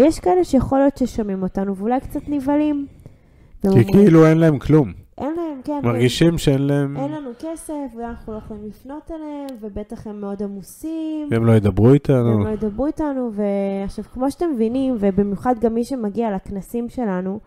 ויש 0.00 0.20
כאלה 0.20 0.44
שיכול 0.44 0.78
להיות 0.78 0.96
ששומעים 0.96 1.42
אותנו 1.42 1.76
ואולי 1.76 2.00
קצת 2.00 2.20
נבהלים. 2.28 2.86
כי 3.62 3.84
כאילו 3.92 4.26
אין 4.26 4.38
להם 4.38 4.58
כלום. 4.58 4.92
אין 5.18 5.34
להם, 5.36 5.60
כן. 5.64 5.80
מרגישים 5.84 6.38
שאין 6.38 6.62
להם... 6.62 6.96
אין 6.96 7.12
לנו 7.12 7.30
כסף, 7.38 7.74
ואנחנו 7.98 8.32
לא 8.32 8.38
יכולים 8.38 8.66
לפנות 8.66 9.10
אליהם, 9.10 9.46
ובטח 9.60 10.06
הם 10.06 10.20
מאוד 10.20 10.42
עמוסים. 10.42 11.28
והם 11.30 11.44
לא 11.44 11.52
ידברו 11.52 11.92
איתנו. 11.92 12.44
לא 12.44 12.48
ידברו 12.48 12.86
איתנו, 12.86 13.30
ועכשיו, 13.32 14.04
כמו 14.04 14.30
שאתם 14.30 14.46
מבינים, 14.54 14.96
ובמיוחד 15.00 15.54
גם 15.60 15.74
מי 15.74 15.84
שמגיע 15.84 16.30
לכנסים 16.36 16.88
שלנו, 16.88 17.40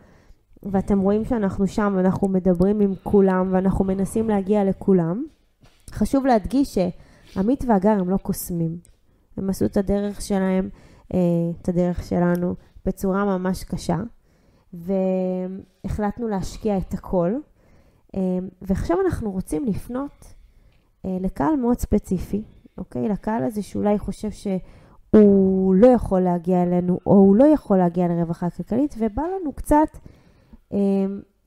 ואתם 0.64 1.00
רואים 1.00 1.26
שאנחנו 1.26 1.68
שם, 1.68 1.94
ואנחנו 1.98 2.28
מדברים 2.28 2.80
עם 2.80 2.94
כולם, 3.04 3.50
ואנחנו 3.52 3.86
מנסים 3.86 4.30
להגיע 4.30 4.64
לכולם, 4.64 5.24
חשוב 5.92 6.26
להדגיש 6.26 6.78
שעמית 7.34 7.64
והגר 7.68 7.90
הם 8.00 8.10
לא 8.10 8.18
קוסמים. 8.18 8.78
הם 9.38 9.50
עשו 9.50 9.66
את 9.66 9.78
הדרך 9.78 10.22
שלהם, 10.22 10.70
אה, 11.14 11.20
את 11.62 11.70
הדרך 11.70 12.04
שלנו, 12.04 12.56
בצורה 12.86 13.26
ממש 13.26 13.64
קשה, 13.64 13.98
והחלטנו 14.74 16.28
להשקיע 16.28 16.78
את 16.78 16.94
הכל. 16.94 17.34
אה, 18.16 18.40
ועכשיו 18.62 18.98
אנחנו 19.06 19.32
רוצים 19.32 19.66
לפנות 19.66 20.34
אה, 21.06 21.18
לקהל 21.22 21.56
מאוד 21.56 21.80
ספציפי, 21.80 22.44
אוקיי? 22.78 23.10
לקהל 23.10 23.44
הזה 23.44 23.62
שאולי 23.62 24.00
חושב 24.00 24.32
שהוא 24.32 25.76
לא 25.76 25.88
יכול 25.88 26.22
להגיע 26.22 26.64
אלינו, 26.64 27.00
או 27.06 27.14
הוא 27.14 27.36
לא 27.36 27.46
יכול 27.46 27.78
להגיע 27.78 28.08
לרווחה 28.08 28.50
כלכלית, 28.50 28.96
ובא 29.00 29.22
לנו 29.22 29.54
קצת 29.54 29.98
אה, 30.74 30.78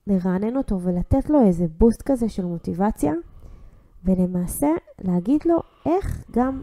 לרענן 0.07 0.57
אותו 0.57 0.81
ולתת 0.81 1.29
לו 1.29 1.41
איזה 1.45 1.65
בוסט 1.77 2.01
כזה 2.01 2.29
של 2.29 2.45
מוטיבציה, 2.45 3.13
ולמעשה 4.03 4.69
להגיד 5.01 5.41
לו 5.45 5.57
איך 5.85 6.23
גם, 6.31 6.61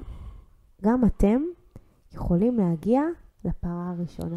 גם 0.83 1.05
אתם 1.05 1.43
יכולים 2.15 2.57
להגיע 2.59 3.03
לפרה 3.45 3.93
הראשונה. 3.97 4.37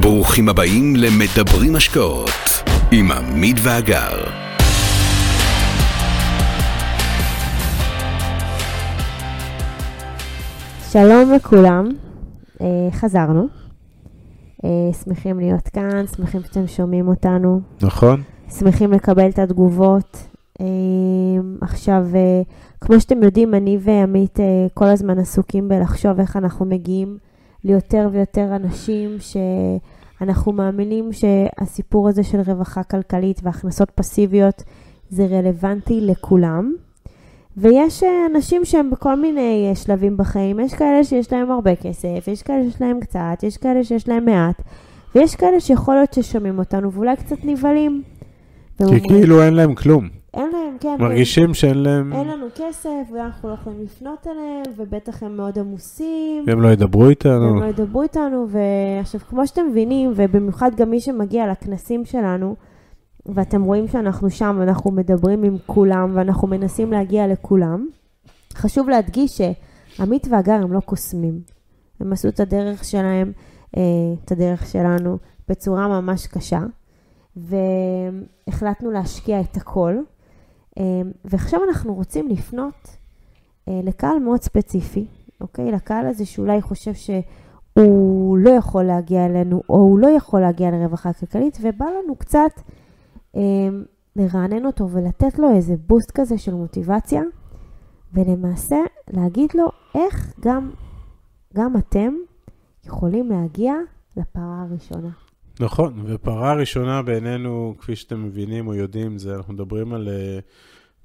ברוכים 0.00 0.48
הבאים 0.48 0.96
למדברים 0.96 1.76
השקעות 1.76 2.30
עם 2.92 3.10
עמית 3.12 3.56
ואגר. 3.62 4.24
שלום 10.92 11.32
לכולם, 11.32 11.88
אה, 12.60 12.66
חזרנו. 12.92 13.48
אה, 14.64 14.92
שמחים 15.04 15.38
להיות 15.38 15.68
כאן, 15.68 16.06
שמחים 16.16 16.40
שאתם 16.42 16.66
שומעים 16.66 17.08
אותנו, 17.08 17.60
נכון? 17.82 18.22
שמחים 18.58 18.92
לקבל 18.92 19.28
את 19.28 19.38
התגובות. 19.38 20.29
אה, 20.60 20.66
עכשיו, 21.60 22.06
אה, 22.14 22.42
כמו 22.80 23.00
שאתם 23.00 23.22
יודעים, 23.22 23.54
אני 23.54 23.78
ועמית 23.80 24.40
אה, 24.40 24.66
כל 24.74 24.86
הזמן 24.86 25.18
עסוקים 25.18 25.68
בלחשוב 25.68 26.20
איך 26.20 26.36
אנחנו 26.36 26.66
מגיעים 26.66 27.18
ליותר 27.64 28.08
ויותר 28.12 28.56
אנשים 28.56 29.16
שאנחנו 30.20 30.52
מאמינים 30.52 31.10
שהסיפור 31.12 32.08
הזה 32.08 32.22
של 32.22 32.40
רווחה 32.46 32.82
כלכלית 32.82 33.40
והכנסות 33.42 33.90
פסיביות 33.90 34.62
זה 35.10 35.26
רלוונטי 35.26 36.00
לכולם. 36.00 36.72
ויש 37.56 38.02
אה, 38.02 38.26
אנשים 38.34 38.64
שהם 38.64 38.90
בכל 38.90 39.16
מיני 39.16 39.72
שלבים 39.74 40.16
בחיים, 40.16 40.60
יש 40.60 40.74
כאלה 40.74 41.04
שיש 41.04 41.32
להם 41.32 41.50
הרבה 41.50 41.76
כסף, 41.76 42.28
יש 42.28 42.42
כאלה 42.42 42.62
שיש 42.64 42.80
להם 42.80 43.00
קצת, 43.00 43.38
יש 43.42 43.56
כאלה 43.56 43.84
שיש 43.84 44.08
להם 44.08 44.24
מעט, 44.24 44.62
ויש 45.14 45.34
כאלה 45.36 45.60
שיכול 45.60 45.94
להיות 45.94 46.12
ששומעים 46.12 46.58
אותנו 46.58 46.92
ואולי 46.92 47.16
קצת 47.16 47.36
נבהלים. 47.44 48.02
כי 48.88 49.08
כאילו 49.08 49.42
אין 49.42 49.54
להם 49.54 49.74
כלום. 49.74 50.08
אין 50.34 50.50
להם, 50.52 50.76
כן, 50.80 50.96
מרגישים 50.98 51.54
שאין 51.54 51.78
להם... 51.78 52.12
אין 52.12 52.28
לנו 52.28 52.46
כסף, 52.54 53.12
ואנחנו 53.14 53.48
לא 53.48 53.54
יכולים 53.54 53.82
לפנות 53.82 54.26
אליהם, 54.26 54.62
ובטח 54.76 55.22
הם 55.22 55.36
מאוד 55.36 55.58
עמוסים. 55.58 56.44
והם 56.46 56.60
לא 56.60 56.68
ידברו 56.68 57.08
איתנו. 57.08 57.40
והם 57.40 57.62
לא 57.62 57.66
ידברו 57.66 58.02
איתנו, 58.02 58.46
ועכשיו, 58.48 59.20
כמו 59.20 59.46
שאתם 59.46 59.62
מבינים, 59.70 60.12
ובמיוחד 60.16 60.70
גם 60.76 60.90
מי 60.90 61.00
שמגיע 61.00 61.50
לכנסים 61.50 62.04
שלנו, 62.04 62.56
ואתם 63.26 63.62
רואים 63.62 63.88
שאנחנו 63.88 64.30
שם, 64.30 64.56
ואנחנו 64.60 64.90
מדברים 64.90 65.42
עם 65.42 65.56
כולם, 65.66 66.10
ואנחנו 66.14 66.48
מנסים 66.48 66.92
להגיע 66.92 67.26
לכולם, 67.26 67.86
חשוב 68.54 68.88
להדגיש 68.88 69.40
שעמית 69.96 70.26
והגר 70.30 70.52
הם 70.52 70.72
לא 70.72 70.80
קוסמים. 70.80 71.40
הם 72.00 72.12
עשו 72.12 72.28
את 72.28 72.40
הדרך 72.40 72.84
שלהם, 72.84 73.32
אה, 73.76 73.82
את 74.24 74.32
הדרך 74.32 74.66
שלנו, 74.66 75.18
בצורה 75.48 75.88
ממש 75.88 76.26
קשה, 76.26 76.60
והחלטנו 78.46 78.90
להשקיע 78.90 79.40
את 79.40 79.56
הכל. 79.56 79.96
אה, 80.78 80.84
ועכשיו 81.24 81.60
אנחנו 81.68 81.94
רוצים 81.94 82.28
לפנות 82.28 82.96
אה, 83.68 83.80
לקהל 83.84 84.18
מאוד 84.18 84.42
ספציפי, 84.42 85.06
אוקיי? 85.40 85.72
לקהל 85.72 86.06
הזה 86.06 86.26
שאולי 86.26 86.62
חושב 86.62 86.94
שהוא 86.94 88.38
לא 88.38 88.50
יכול 88.50 88.82
להגיע 88.84 89.26
אלינו, 89.26 89.62
או 89.68 89.76
הוא 89.76 89.98
לא 89.98 90.08
יכול 90.08 90.40
להגיע 90.40 90.70
לרווחה 90.70 91.12
כלכלית, 91.12 91.58
ובא 91.62 91.86
לנו 91.86 92.16
קצת 92.16 92.60
אה, 93.36 93.40
לרענן 94.16 94.66
אותו 94.66 94.90
ולתת 94.90 95.38
לו 95.38 95.50
איזה 95.50 95.74
בוסט 95.86 96.10
כזה 96.10 96.38
של 96.38 96.54
מוטיבציה, 96.54 97.22
ולמעשה 98.14 98.76
להגיד 99.10 99.50
לו 99.54 99.68
איך 99.94 100.34
גם, 100.40 100.70
גם 101.54 101.76
אתם 101.76 102.14
יכולים 102.84 103.28
להגיע 103.28 103.74
לפרה 104.16 104.66
הראשונה. 104.68 105.29
נכון, 105.60 106.02
ופרה 106.06 106.54
ראשונה 106.54 107.02
בעינינו, 107.02 107.74
כפי 107.78 107.96
שאתם 107.96 108.24
מבינים 108.24 108.66
או 108.66 108.74
יודעים, 108.74 109.18
זה 109.18 109.34
אנחנו 109.34 109.54
מדברים 109.54 109.94
על, 109.94 110.08
אה, 110.08 110.38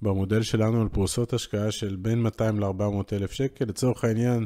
במודל 0.01 0.41
שלנו 0.41 0.81
על 0.81 0.88
פרוסות 0.89 1.33
השקעה 1.33 1.71
של 1.71 1.95
בין 1.95 2.21
200 2.21 2.59
ל-400 2.59 3.13
אלף 3.13 3.31
שקל. 3.31 3.65
לצורך 3.65 4.03
העניין, 4.03 4.45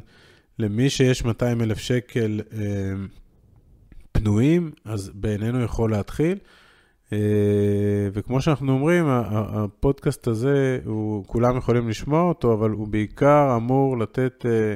למי 0.59 0.89
שיש 0.89 1.25
200 1.25 1.61
אלף 1.61 1.77
שקל 1.77 2.41
אה, 2.53 2.93
פנויים, 4.11 4.71
אז 4.85 5.11
בעינינו 5.13 5.63
יכול 5.63 5.91
להתחיל. 5.91 6.37
אה, 7.13 7.17
וכמו 8.13 8.41
שאנחנו 8.41 8.71
אומרים, 8.71 9.05
הפודקאסט 9.07 10.27
הזה, 10.27 10.79
הוא, 10.85 11.25
כולם 11.25 11.57
יכולים 11.57 11.89
לשמוע 11.89 12.21
אותו, 12.21 12.53
אבל 12.53 12.69
הוא 12.69 12.87
בעיקר 12.87 13.55
אמור 13.55 13.97
לתת 13.97 14.45
אה, 14.45 14.75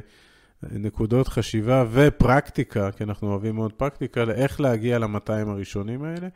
נקודות 0.72 1.28
חשיבה 1.28 1.86
ופרקטיקה, 1.92 2.92
כי 2.92 3.04
אנחנו 3.04 3.30
אוהבים 3.30 3.56
מאוד 3.56 3.74
פרקטיקה, 3.74 4.26
לאיך 4.26 4.62
להגיע 4.62 5.00
ל-200 5.00 5.50
הראשונים 5.50 6.04
האלה. 6.04 6.28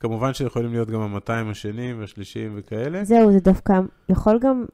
כמובן 0.00 0.34
שיכולים 0.34 0.70
להיות 0.72 0.90
גם 0.90 1.00
ה-200 1.00 1.50
השניים 1.50 2.00
והשלישיים 2.00 2.52
וכאלה. 2.54 3.04
זהו, 3.04 3.32
זה 3.32 3.40
דווקא 3.40 3.80
יכול 4.08 4.38
גם 4.38 4.64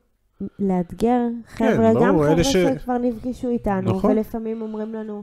לאתגר 0.59 1.21
חבר'ה, 1.47 1.93
ברור, 1.95 2.07
גם 2.07 2.15
חבר'ה 2.19 2.45
ש- 2.45 2.53
שכבר 2.53 2.99
נפגשו 2.99 3.49
איתנו, 3.49 3.91
נכון. 3.91 4.11
ולפעמים 4.11 4.63
אומרים 4.63 4.95
לנו, 4.95 5.23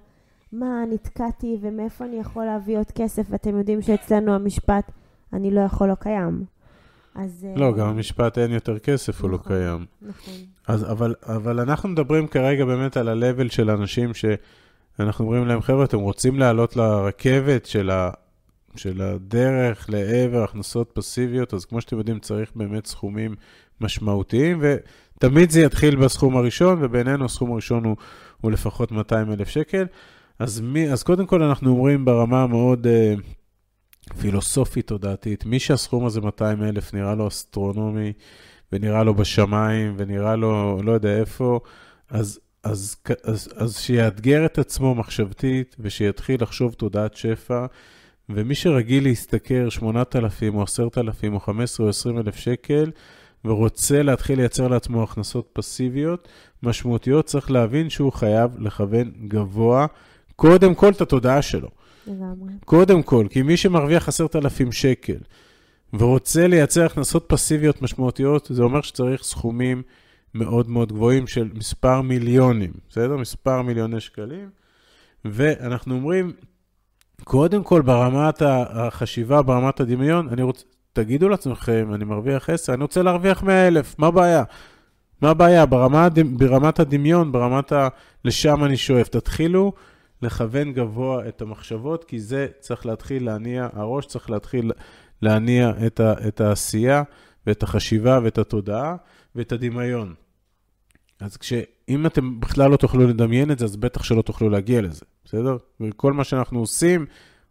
מה, 0.52 0.84
נתקעתי 0.90 1.58
ומאיפה 1.62 2.06
אני 2.06 2.16
יכול 2.16 2.46
להביא 2.46 2.78
עוד 2.78 2.92
כסף, 2.96 3.24
ואתם 3.30 3.58
יודעים 3.58 3.82
שאצלנו 3.82 4.34
המשפט, 4.36 4.92
אני 5.34 5.52
לא 5.52 5.62
יכול, 5.62 5.90
לא 5.90 5.96
קיים. 5.96 6.44
אז... 7.24 7.46
אה, 7.50 7.60
לא, 7.60 7.74
גם 7.74 7.88
המשפט 7.88 8.38
אין 8.38 8.52
יותר 8.52 8.80
כסף, 8.80 9.22
הוא 9.22 9.30
לא 9.30 9.38
נכון. 9.38 9.48
קיים. 9.48 9.86
נכון. 10.02 10.34
אז, 10.68 10.92
אבל, 10.92 11.16
אבל 11.24 11.60
אנחנו 11.60 11.90
מדברים 11.90 12.28
כרגע 12.28 12.66
באמת 12.66 12.98
על 12.98 13.10
ה-level 13.10 13.52
של 13.52 13.70
אנשים 13.70 14.12
שאנחנו 14.14 15.26
אומרים 15.26 15.48
להם, 15.48 15.62
חבר'ה, 15.62 15.86
אתם 15.86 16.00
רוצים 16.00 16.40
לעלות 16.40 16.76
לרכבת 16.76 17.66
של, 17.66 17.90
ה, 17.90 18.12
של 18.76 19.02
הדרך 19.02 19.90
לעבר 19.90 20.44
הכנסות 20.44 20.92
פסיביות, 20.94 21.54
אז 21.54 21.66
כמו 21.66 21.82
שאתם 21.82 21.98
יודעים, 21.98 22.20
צריך 22.20 22.52
באמת 22.56 22.86
סכומים 22.86 23.36
משמעותיים, 23.82 24.62
ותמיד 24.62 25.50
זה 25.50 25.62
יתחיל 25.62 25.96
בסכום 25.96 26.38
הראשון, 26.38 26.78
ובינינו 26.82 27.26
הסכום 27.26 27.52
הראשון 27.52 27.86
הוא, 27.86 27.96
הוא 28.42 28.52
לפחות 28.52 28.92
200 28.92 29.32
אלף 29.32 29.50
שקל. 29.50 29.86
אז, 30.40 30.62
מי, 30.62 30.92
אז 30.92 31.04
קודם 31.04 31.26
כל 31.26 31.44
אנחנו 31.44 31.70
אומרים 31.70 32.06
ברמה 32.06 32.44
המאוד 32.44 32.88
uh, 32.88 33.22
פילוסופית 34.20 34.88
תודעתית, 34.88 35.46
מי 35.46 35.60
שהסכום 35.60 36.06
הזה 36.06 36.22
200 36.22 36.64
אלף 36.64 36.94
נראה 36.94 37.16
לו 37.16 37.28
אסטרונומי, 37.28 38.14
ונראה 38.72 39.04
לו 39.04 39.14
בשמיים, 39.14 39.96
ונראה 39.98 40.36
לו 40.36 40.82
לא 40.84 40.92
יודע 40.92 41.20
איפה, 41.20 41.60
אז, 42.10 42.40
אז, 42.64 42.96
אז, 43.24 43.50
אז 43.56 43.78
שיאתגר 43.78 44.46
את 44.46 44.58
עצמו 44.58 44.96
מחשבתית, 44.96 45.76
ושיתחיל 45.80 46.42
לחשוב 46.42 46.74
תודעת 46.74 47.16
שפע, 47.16 47.66
ומי 48.30 48.56
שרגיל 48.56 49.04
להשתכר 49.04 49.70
8,000 49.70 50.56
או 50.56 50.64
10,000 50.64 51.34
או 51.34 51.40
15 51.40 51.86
או 51.86 51.90
20 51.90 52.18
אלף 52.18 52.36
שקל, 52.36 52.92
ורוצה 53.46 54.04
להתחיל 54.04 54.40
לייצר 54.40 54.68
לעצמו 54.68 55.04
הכנסות 55.04 55.50
פסיביות 55.54 56.28
משמעותיות, 56.64 57.26
צריך 57.26 57.52
להבין 57.52 57.90
שהוא 57.90 58.14
חייב 58.14 58.52
לכוון 58.60 59.12
גבוה, 59.28 59.86
קודם 60.36 60.76
כל 60.76 60.90
את 60.90 61.02
התודעה 61.02 61.42
שלו. 61.42 61.70
לגמרי. 62.08 62.54
קודם 62.66 63.04
כל, 63.04 63.26
כי 63.30 63.42
מי 63.42 63.58
שמרוויח 63.58 64.08
10,000 64.08 64.72
שקל 64.72 65.18
ורוצה 65.94 66.48
לייצר 66.48 66.86
הכנסות 66.86 67.26
פסיביות 67.28 67.82
משמעותיות, 67.82 68.48
זה 68.54 68.64
אומר 68.64 68.82
שצריך 68.82 69.24
סכומים 69.24 69.84
מאוד 70.34 70.70
מאוד 70.70 70.92
גבוהים 70.92 71.28
של 71.28 71.50
מספר 71.54 72.02
מיליונים, 72.02 72.72
בסדר? 72.90 73.18
מספר 73.18 73.62
מיליוני 73.62 74.00
שקלים. 74.00 74.50
ואנחנו 75.26 75.96
אומרים, 75.96 76.34
קודם 77.24 77.64
כל 77.64 77.82
ברמת 77.82 78.42
החשיבה, 78.46 79.42
ברמת 79.42 79.80
הדמיון, 79.80 80.30
אני 80.30 80.42
רוצה, 80.42 80.64
תגידו 80.94 81.30
לעצמכם, 81.30 81.90
אני 81.94 82.06
מרוויח 82.06 82.50
10, 82.50 82.74
אני 82.74 82.82
רוצה 82.82 83.02
להרוויח 83.02 83.44
100,000, 83.44 83.96
מה 83.98 84.08
הבעיה? 84.08 84.44
מה 85.22 85.30
הבעיה? 85.30 85.66
ברמה, 85.66 86.08
ברמת 86.38 86.80
הדמיון, 86.80 87.32
ברמת 87.32 87.72
ה... 87.72 87.88
לשם 88.26 88.64
אני 88.64 88.78
שואף. 88.78 89.08
תתחילו 89.08 89.74
לכוון 90.22 90.74
גבוה 90.74 91.28
את 91.28 91.42
המחשבות, 91.42 92.04
כי 92.04 92.20
זה 92.20 92.48
צריך 92.60 92.86
להתחיל 92.86 93.26
להניע, 93.26 93.68
הראש 93.74 94.06
צריך 94.06 94.30
להתחיל 94.30 94.72
להניע 95.22 95.72
את, 95.88 96.00
ה... 96.00 96.14
את 96.28 96.42
העשייה 96.42 97.04
ואת 97.48 97.64
החשיבה 97.64 98.20
ואת 98.24 98.38
התודעה 98.38 98.96
ואת 99.36 99.52
הדמיון. 99.52 100.14
אז 101.20 101.38
כש... 101.38 101.54
אם 101.90 102.06
אתם 102.06 102.40
בכלל 102.40 102.72
לא 102.72 102.78
תוכלו 102.78 103.08
לדמיין 103.08 103.52
את 103.52 103.60
זה, 103.60 103.66
אז 103.66 103.76
בטח 103.76 104.04
שלא 104.04 104.22
תוכלו 104.22 104.50
להגיע 104.50 104.82
לזה, 104.82 105.06
בסדר? 105.26 105.58
וכל 105.82 106.14
מה 106.14 106.24
שאנחנו 106.24 106.60
עושים 106.60 107.06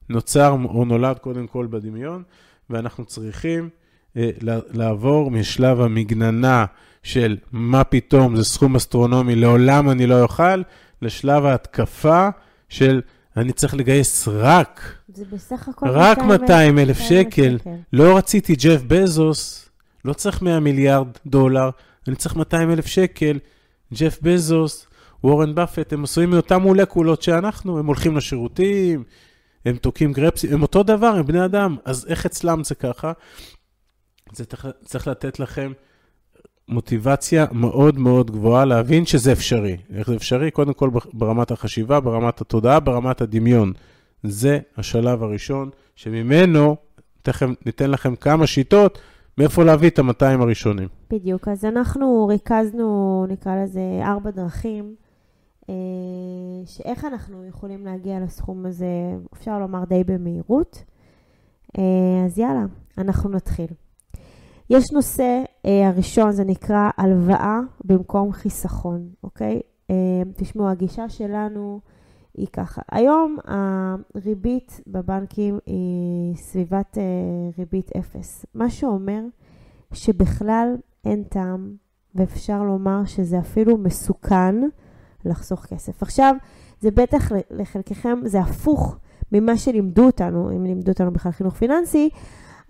נוצר 0.08 0.56
או 0.64 0.84
נולד 0.84 1.18
קודם 1.18 1.46
כל 1.46 1.66
בדמיון, 1.70 2.22
ואנחנו 2.70 3.04
צריכים 3.04 3.68
אה, 4.16 4.30
לעבור 4.72 5.30
משלב 5.30 5.80
המגננה 5.80 6.64
של 7.02 7.36
מה 7.52 7.84
פתאום, 7.84 8.36
זה 8.36 8.44
סכום 8.44 8.76
אסטרונומי, 8.76 9.34
לעולם 9.34 9.90
אני 9.90 10.06
לא 10.06 10.22
אוכל, 10.22 10.62
לשלב 11.02 11.44
ההתקפה 11.44 12.28
של 12.68 13.00
אני 13.36 13.52
צריך 13.52 13.74
לגייס 13.74 14.28
רק, 14.28 14.94
זה 15.08 15.24
בסך 15.32 15.68
הכל 15.68 15.88
רק 15.88 16.18
200 16.18 16.78
אלף 16.78 16.98
שקל. 16.98 17.58
שקל. 17.58 17.70
לא 17.92 18.16
רציתי 18.16 18.54
ג'ף 18.56 18.82
בזוס, 18.86 19.68
לא 20.04 20.12
צריך 20.12 20.42
100 20.42 20.60
מיליארד 20.60 21.08
דולר, 21.26 21.70
אני 22.08 22.16
צריך 22.16 22.36
200 22.36 22.70
אלף 22.70 22.86
שקל. 22.86 23.38
ג'ף 23.94 24.18
בזוס, 24.22 24.86
וורן 25.24 25.54
באפט, 25.54 25.92
הם 25.92 26.04
עשויים 26.04 26.30
מאותן 26.30 26.56
מולקולות 26.56 27.22
שאנחנו, 27.22 27.78
הם 27.78 27.86
הולכים 27.86 28.16
לשירותים, 28.16 29.04
הם 29.64 29.76
תוקעים 29.76 30.12
גרפסים, 30.12 30.52
הם 30.52 30.62
אותו 30.62 30.82
דבר, 30.82 31.06
הם 31.06 31.26
בני 31.26 31.44
אדם, 31.44 31.76
אז 31.84 32.06
איך 32.08 32.26
אצלם 32.26 32.64
זה 32.64 32.74
ככה? 32.74 33.12
זה 34.32 34.44
צריך 34.84 35.08
לתת 35.08 35.40
לכם 35.40 35.72
מוטיבציה 36.68 37.46
מאוד 37.52 37.98
מאוד 37.98 38.30
גבוהה 38.30 38.64
להבין 38.64 39.06
שזה 39.06 39.32
אפשרי. 39.32 39.76
איך 39.94 40.10
זה 40.10 40.16
אפשרי? 40.16 40.50
קודם 40.50 40.72
כל 40.72 40.90
ברמת 41.12 41.50
החשיבה, 41.50 42.00
ברמת 42.00 42.40
התודעה, 42.40 42.80
ברמת 42.80 43.20
הדמיון. 43.20 43.72
זה 44.22 44.58
השלב 44.76 45.22
הראשון, 45.22 45.70
שממנו 45.96 46.76
תכף 47.22 47.46
ניתן 47.66 47.90
לכם 47.90 48.16
כמה 48.16 48.46
שיטות 48.46 48.98
מאיפה 49.38 49.64
להביא 49.64 49.90
את 49.90 49.98
ה-200 49.98 50.42
הראשונים. 50.42 50.88
בדיוק, 51.10 51.48
אז 51.48 51.64
אנחנו 51.64 52.26
ריכזנו, 52.26 53.26
נקרא 53.28 53.62
לזה, 53.62 53.80
ארבע 54.02 54.30
דרכים, 54.30 54.94
אה, 55.70 55.74
שאיך 56.66 57.04
אנחנו 57.04 57.44
יכולים 57.44 57.84
להגיע 57.86 58.20
לסכום 58.20 58.66
הזה, 58.66 58.86
אפשר 59.34 59.58
לומר 59.58 59.84
די 59.84 60.04
במהירות. 60.04 60.84
אה, 61.78 61.82
אז 62.26 62.38
יאללה, 62.38 62.64
אנחנו 62.98 63.30
נתחיל. 63.30 63.66
יש 64.70 64.84
נושא 64.92 65.42
אה, 65.66 65.88
הראשון, 65.88 66.32
זה 66.32 66.44
נקרא 66.44 66.90
הלוואה 66.96 67.60
במקום 67.84 68.32
חיסכון, 68.32 69.08
אוקיי? 69.22 69.60
תשמעו, 70.36 70.68
הגישה 70.68 71.08
שלנו 71.08 71.80
היא 72.34 72.46
ככה. 72.52 72.82
היום 72.92 73.36
הריבית 73.44 74.80
בבנקים 74.86 75.58
היא 75.66 76.36
סביבת 76.36 76.98
ריבית 77.58 77.90
אפס, 77.96 78.46
מה 78.54 78.70
שאומר 78.70 79.20
שבכלל 79.92 80.76
אין 81.04 81.22
טעם, 81.22 81.74
ואפשר 82.14 82.62
לומר 82.62 83.04
שזה 83.04 83.38
אפילו 83.38 83.78
מסוכן 83.78 84.54
לחסוך 85.24 85.66
כסף. 85.66 86.02
עכשיו, 86.02 86.34
זה 86.80 86.90
בטח 86.90 87.32
לחלקכם, 87.50 88.18
זה 88.24 88.40
הפוך 88.40 88.96
ממה 89.32 89.56
שלימדו 89.56 90.06
אותנו, 90.06 90.50
אם 90.50 90.64
לימדו 90.64 90.92
אותנו 90.92 91.12
בכלל 91.12 91.32
חינוך 91.32 91.54
פיננסי, 91.54 92.08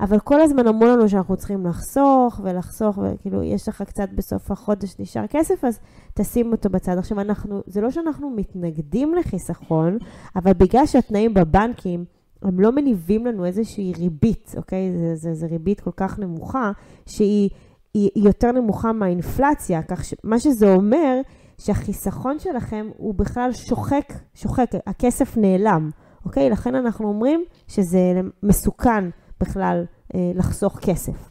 אבל 0.01 0.19
כל 0.19 0.41
הזמן 0.41 0.67
אמרו 0.67 0.87
לנו 0.87 1.09
שאנחנו 1.09 1.37
צריכים 1.37 1.67
לחסוך 1.67 2.41
ולחסוך, 2.45 2.99
וכאילו, 2.99 3.43
יש 3.43 3.69
לך 3.69 3.83
קצת 3.83 4.09
בסוף 4.15 4.51
החודש 4.51 4.95
נשאר 4.99 5.27
כסף, 5.27 5.65
אז 5.65 5.81
תשים 6.15 6.53
אותו 6.53 6.71
בצד. 6.71 6.99
עכשיו, 6.99 7.21
אנחנו, 7.21 7.63
זה 7.67 7.81
לא 7.81 7.91
שאנחנו 7.91 8.31
מתנגדים 8.31 9.15
לחיסכון, 9.15 9.99
אבל 10.37 10.53
בגלל 10.53 10.87
שהתנאים 10.87 11.35
בבנקים, 11.35 12.05
הם 12.43 12.61
לא 12.61 12.73
מניבים 12.73 13.27
לנו 13.27 13.45
איזושהי 13.45 13.93
ריבית, 13.99 14.55
אוקיי? 14.57 14.93
זה, 14.99 15.17
זה, 15.17 15.35
זה 15.35 15.47
ריבית 15.47 15.81
כל 15.81 15.91
כך 15.97 16.19
נמוכה, 16.19 16.73
שהיא 17.07 17.51
היא, 17.95 18.11
היא 18.15 18.25
יותר 18.25 18.53
נמוכה 18.53 18.93
מהאינפלציה, 18.93 19.83
כך 19.83 20.05
שמה 20.05 20.39
שזה 20.39 20.75
אומר, 20.75 21.21
שהחיסכון 21.59 22.39
שלכם 22.39 22.89
הוא 22.97 23.15
בכלל 23.15 23.53
שוחק, 23.53 24.13
שוחק, 24.35 24.71
הכסף 24.87 25.37
נעלם, 25.37 25.91
אוקיי? 26.25 26.51
לכן 26.51 26.75
אנחנו 26.75 27.09
אומרים 27.09 27.45
שזה 27.69 28.21
מסוכן 28.43 29.05
בכלל 29.41 29.85
אה, 30.15 30.33
לחסוך 30.35 30.79
כסף. 30.79 31.31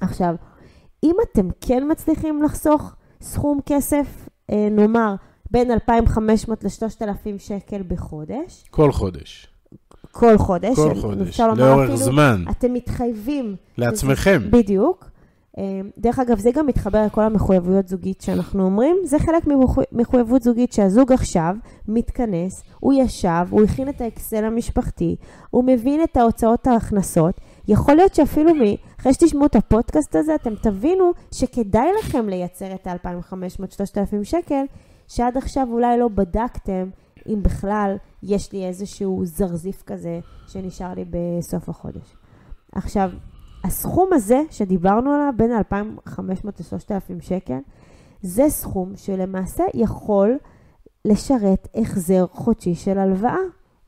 עכשיו, 0.00 0.34
אם 1.04 1.16
אתם 1.22 1.48
כן 1.60 1.82
מצליחים 1.90 2.42
לחסוך 2.42 2.94
סכום 3.22 3.60
כסף, 3.66 4.28
אה, 4.50 4.68
נאמר, 4.70 5.14
בין 5.50 5.70
2,500 5.70 6.64
ל-3,000 6.64 7.38
שקל 7.38 7.82
בחודש. 7.88 8.64
כל 8.70 8.92
חודש. 8.92 9.46
כל 10.12 10.38
חודש. 10.38 10.76
כל 10.76 10.94
חודש, 11.00 11.40
לאורך 11.40 11.82
אפילו, 11.82 11.96
זמן. 11.96 12.44
אתם 12.50 12.74
מתחייבים. 12.74 13.56
לעצמכם. 13.78 14.42
בדיוק. 14.50 15.09
אה, 15.58 15.80
דרך 15.98 16.18
אגב, 16.18 16.38
זה 16.38 16.50
גם 16.54 16.66
מתחבר 16.66 17.06
לכל 17.06 17.22
המחויבויות 17.22 17.88
זוגית 17.88 18.20
שאנחנו 18.20 18.64
אומרים. 18.64 18.96
זה 19.04 19.18
חלק 19.18 19.46
ממחויבות 19.92 20.42
זוגית 20.42 20.72
שהזוג 20.72 21.12
עכשיו 21.12 21.54
מתכנס, 21.88 22.62
הוא 22.80 22.92
ישב, 22.92 23.46
הוא 23.50 23.62
הכין 23.62 23.88
את 23.88 24.00
האקסל 24.00 24.44
המשפחתי, 24.44 25.16
הוא 25.50 25.64
מבין 25.64 26.02
את 26.02 26.16
ההוצאות 26.16 26.66
ההכנסות. 26.66 27.40
יכול 27.68 27.94
להיות 27.94 28.14
שאפילו 28.14 28.54
מ... 28.54 28.60
אחרי 29.00 29.14
שתשמעו 29.14 29.46
את 29.46 29.56
הפודקאסט 29.56 30.16
הזה, 30.16 30.34
אתם 30.34 30.54
תבינו 30.54 31.12
שכדאי 31.32 31.88
לכם 31.98 32.28
לייצר 32.28 32.74
את 32.74 32.86
ה-2,500-3,000 32.86 34.24
שקל, 34.24 34.64
שעד 35.08 35.36
עכשיו 35.36 35.68
אולי 35.70 35.98
לא 35.98 36.08
בדקתם 36.08 36.90
אם 37.28 37.42
בכלל 37.42 37.96
יש 38.22 38.52
לי 38.52 38.66
איזשהו 38.66 39.22
זרזיף 39.24 39.82
כזה 39.82 40.20
שנשאר 40.48 40.94
לי 40.94 41.04
בסוף 41.10 41.68
החודש. 41.68 42.16
עכשיו, 42.72 43.10
הסכום 43.64 44.12
הזה 44.12 44.42
שדיברנו 44.50 45.12
עליו, 45.12 45.32
בין 45.36 45.52
2,500 45.52 46.60
ל-3,000 46.60 47.22
שקל, 47.22 47.58
זה 48.22 48.48
סכום 48.48 48.92
שלמעשה 48.96 49.64
יכול 49.74 50.38
לשרת 51.04 51.68
החזר 51.74 52.26
חודשי 52.32 52.74
של 52.74 52.98
הלוואה, 52.98 53.38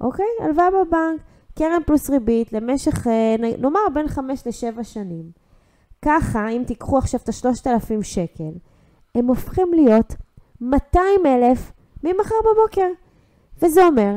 אוקיי? 0.00 0.26
הלוואה 0.40 0.68
בבנק, 0.70 1.20
קרן 1.58 1.82
פלוס 1.86 2.10
ריבית 2.10 2.52
למשך, 2.52 3.06
אה, 3.06 3.36
נאמר, 3.58 3.80
בין 3.94 4.08
5 4.08 4.46
ל-7 4.46 4.84
שנים. 4.84 5.30
ככה, 6.04 6.48
אם 6.48 6.62
תיקחו 6.66 6.98
עכשיו 6.98 7.20
את 7.24 7.28
ה-3,000 7.28 8.02
שקל, 8.02 8.52
הם 9.14 9.26
הופכים 9.26 9.74
להיות 9.74 10.14
200,000 10.60 11.72
ממחר 12.04 12.34
בבוקר. 12.52 12.88
וזה 13.62 13.86
אומר 13.86 14.16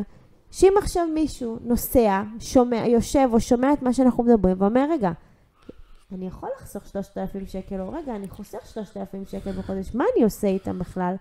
שאם 0.51 0.73
עכשיו 0.77 1.07
מישהו 1.13 1.57
נוסע, 1.61 2.23
שומע, 2.39 2.87
יושב 2.87 3.29
או 3.33 3.39
שומע 3.39 3.73
את 3.73 3.81
מה 3.81 3.93
שאנחנו 3.93 4.23
מדברים 4.23 4.55
ואומר, 4.59 4.87
רגע, 4.91 5.11
אני 6.11 6.27
יכול 6.27 6.49
לחסוך 6.57 6.87
3,000 6.87 7.45
שקל, 7.47 7.81
או 7.81 7.91
רגע, 7.91 8.15
אני 8.15 8.27
חוסך 8.27 8.65
3,000 8.65 9.25
שקל 9.25 9.51
בחודש, 9.51 9.95
מה 9.95 10.03
אני 10.15 10.23
עושה 10.23 10.47
איתם 10.47 10.79
בכלל? 10.79 11.15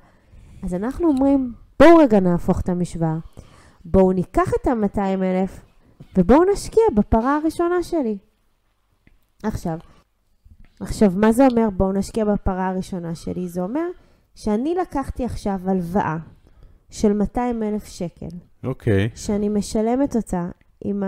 אז 0.62 0.74
אנחנו 0.74 1.08
אומרים, 1.08 1.52
בואו 1.80 1.96
רגע 1.96 2.20
נהפוך 2.20 2.60
את 2.60 2.68
המשוואה. 2.68 3.16
בואו 3.84 4.12
ניקח 4.12 4.52
את 4.62 4.66
ה-200,000 4.66 5.50
ובואו 6.18 6.44
נשקיע 6.52 6.82
בפרה 6.94 7.36
הראשונה 7.36 7.82
שלי. 7.82 8.18
עכשיו, 9.42 9.78
עכשיו, 10.80 11.12
מה 11.16 11.32
זה 11.32 11.46
אומר 11.46 11.70
בואו 11.70 11.92
נשקיע 11.92 12.24
בפרה 12.24 12.68
הראשונה 12.68 13.14
שלי? 13.14 13.48
זה 13.48 13.62
אומר 13.62 13.86
שאני 14.34 14.74
לקחתי 14.74 15.24
עכשיו 15.24 15.60
הלוואה 15.66 16.16
של 16.90 17.12
200,000 17.12 17.84
שקל. 17.86 18.36
אוקיי. 18.64 19.06
Okay. 19.06 19.18
שאני 19.18 19.48
משלמת 19.48 20.16
אותה 20.16 20.48
עם 20.84 21.02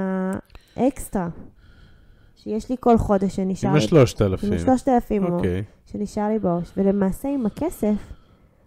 האקסטרה 0.76 1.28
שיש 2.43 2.71
לי 2.71 2.76
כל 2.81 2.99
חודש 2.99 3.37
שנשאר 3.37 3.71
לי. 3.71 3.78
עם 3.78 3.85
השלושת 3.85 4.23
אלפים. 4.23 4.52
עם 4.52 4.59
השלושת 4.59 4.88
אלפים, 4.88 5.25
אוקיי. 5.25 5.62
שנשאר 5.93 6.28
לי 6.28 6.38
בראש. 6.38 6.69
ולמעשה 6.76 7.28
עם 7.28 7.47
הכסף, 7.47 7.95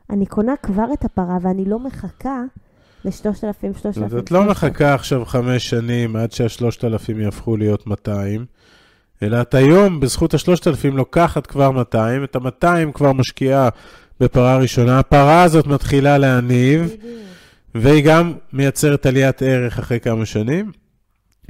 אני 0.10 0.26
קונה 0.26 0.54
כבר 0.64 0.86
את 0.94 1.06
הפרה 1.06 1.38
ואני 1.42 1.66
לא 1.66 1.80
מחכה 1.80 2.44
לשלושת 3.06 3.44
אלפים, 3.44 3.74
שלושת 3.74 3.98
אלפים. 4.02 4.20
את 4.20 4.32
לא 4.32 4.44
מחכה 4.44 4.94
עכשיו 4.94 5.26
חמש 5.26 5.70
שנים 5.70 6.16
עד 6.16 6.32
שהשלושת 6.32 6.86
אלפים 6.86 7.20
יהפכו 7.20 7.58
להיות 7.58 7.88
200, 7.88 8.46
אלא 9.24 9.42
את 9.42 9.54
היום, 9.54 10.00
בזכות 10.00 10.34
השלושת 10.34 10.68
אלפים, 10.68 10.98
לוקחת 10.98 11.48
כבר 11.48 11.72
200, 11.72 12.24
את 12.24 12.36
ה-200 12.36 12.92
כבר 12.94 13.14
משקיעה 13.14 13.70
בפרה 14.20 14.58
ראשונה. 14.58 15.00
הפרה 15.00 15.44
הזאת 15.44 15.68
מתחילה 15.68 16.18
להניב, 16.18 16.96
והיא 17.76 18.06
גם 18.06 18.34
מייצרת 18.54 19.06
עליית 19.06 19.42
ערך 19.42 19.80
אחרי 19.80 20.00
כמה 20.00 20.26
שנים. 20.26 20.72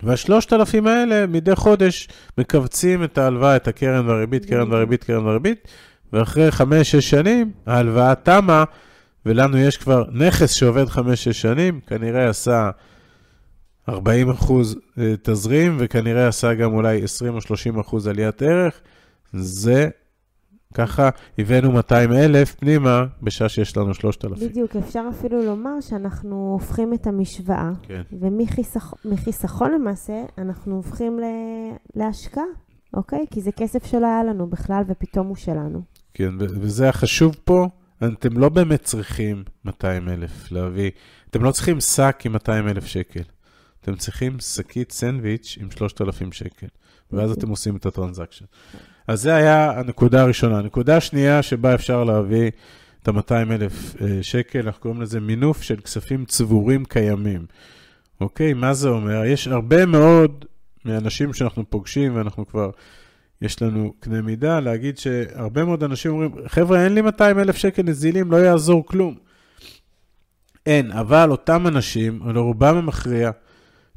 והשלושת 0.03 0.53
אלפים 0.53 0.87
האלה 0.87 1.27
מדי 1.27 1.55
חודש 1.55 2.07
מכווצים 2.37 3.03
את 3.03 3.17
ההלוואה, 3.17 3.55
את 3.55 3.67
הקרן 3.67 4.07
והריבית, 4.07 4.45
קרן 4.45 4.71
והריבית, 4.71 5.03
קרן 5.03 5.25
והריבית, 5.25 5.67
ואחרי 6.13 6.51
חמש-שש 6.51 7.09
שנים 7.09 7.51
ההלוואה 7.65 8.15
תמה, 8.15 8.63
ולנו 9.25 9.57
יש 9.57 9.77
כבר 9.77 10.03
נכס 10.11 10.51
שעובד 10.51 10.85
חמש-שש 10.85 11.41
שנים, 11.41 11.79
כנראה 11.87 12.29
עשה 12.29 12.69
40 13.89 14.29
אחוז 14.29 14.79
אה, 14.99 15.13
תזרים, 15.21 15.75
וכנראה 15.79 16.27
עשה 16.27 16.53
גם 16.53 16.73
אולי 16.73 17.03
20 17.03 17.35
או 17.35 17.41
30 17.41 17.79
אחוז 17.79 18.07
עליית 18.07 18.41
ערך. 18.41 18.73
זה 19.33 19.89
ככה 20.73 21.09
הבאנו 21.37 21.71
200 21.71 22.11
אלף 22.13 22.55
פנימה, 22.55 23.05
בשעה 23.21 23.49
שיש 23.49 23.77
לנו 23.77 23.93
3,000. 23.93 24.49
בדיוק, 24.49 24.75
אפשר 24.75 25.03
אפילו 25.09 25.41
לומר 25.45 25.81
שאנחנו 25.81 26.51
הופכים 26.53 26.93
את 26.93 27.07
המשוואה, 27.07 27.71
כן. 27.83 28.01
ומחיסכון 29.05 29.71
למעשה, 29.71 30.23
אנחנו 30.37 30.75
הופכים 30.75 31.19
ל... 31.19 31.23
להשקעה, 31.95 32.43
אוקיי? 32.93 33.25
כי 33.31 33.41
זה 33.41 33.51
כסף 33.51 33.85
שלא 33.85 34.05
היה 34.05 34.23
לנו 34.23 34.47
בכלל, 34.47 34.83
ופתאום 34.87 35.27
הוא 35.27 35.35
שלנו. 35.35 35.81
כן, 36.13 36.33
וזה 36.39 36.89
החשוב 36.89 37.35
פה, 37.43 37.67
אתם 38.03 38.37
לא 38.37 38.49
באמת 38.49 38.83
צריכים 38.83 39.43
200 39.65 40.09
אלף 40.09 40.51
להביא, 40.51 40.91
אתם 41.29 41.43
לא 41.43 41.51
צריכים 41.51 41.79
שק 41.79 42.21
עם 42.25 42.31
200 42.31 42.67
אלף 42.67 42.85
שקל. 42.85 43.23
אתם 43.81 43.95
צריכים 43.95 44.39
שקית 44.39 44.91
סנדוויץ' 44.91 45.57
עם 45.61 45.71
3,000 45.71 46.31
שקל, 46.31 46.67
ואז 47.11 47.31
אתם 47.31 47.49
עושים 47.49 47.75
את 47.75 47.85
הטרנזקשן. 47.85 48.45
אז 49.09 49.21
זה 49.21 49.35
היה 49.35 49.79
הנקודה 49.79 50.21
הראשונה. 50.21 50.57
הנקודה 50.57 50.97
השנייה 50.97 51.43
שבה 51.43 51.75
אפשר 51.75 52.03
להביא 52.03 52.51
את 53.03 53.07
ה-200 53.07 53.51
אלף 53.51 54.01
אה, 54.01 54.07
שקל, 54.21 54.59
אנחנו 54.65 54.81
קוראים 54.81 55.01
לזה 55.01 55.19
מינוף 55.19 55.61
של 55.61 55.79
כספים 55.79 56.25
צבורים 56.25 56.85
קיימים. 56.85 57.45
אוקיי, 58.21 58.53
מה 58.53 58.73
זה 58.73 58.89
אומר? 58.89 59.25
יש 59.25 59.47
הרבה 59.47 59.85
מאוד 59.85 60.45
מאנשים 60.85 61.33
שאנחנו 61.33 61.69
פוגשים, 61.69 62.15
ואנחנו 62.15 62.47
כבר, 62.47 62.69
יש 63.41 63.61
לנו 63.61 63.93
קנה 63.99 64.21
מידה, 64.21 64.59
להגיד 64.59 64.97
שהרבה 64.97 65.65
מאוד 65.65 65.83
אנשים 65.83 66.11
אומרים, 66.11 66.31
חבר'ה, 66.47 66.83
אין 66.83 66.93
לי 66.93 67.01
200 67.01 67.39
אלף 67.39 67.57
שקל 67.57 67.83
נזילים, 67.83 68.31
לא 68.31 68.37
יעזור 68.37 68.85
כלום. 68.85 69.15
אין, 70.65 70.91
אבל 70.91 71.31
אותם 71.31 71.67
אנשים, 71.67 72.19
לרובם 72.33 72.77
המכריע, 72.77 73.31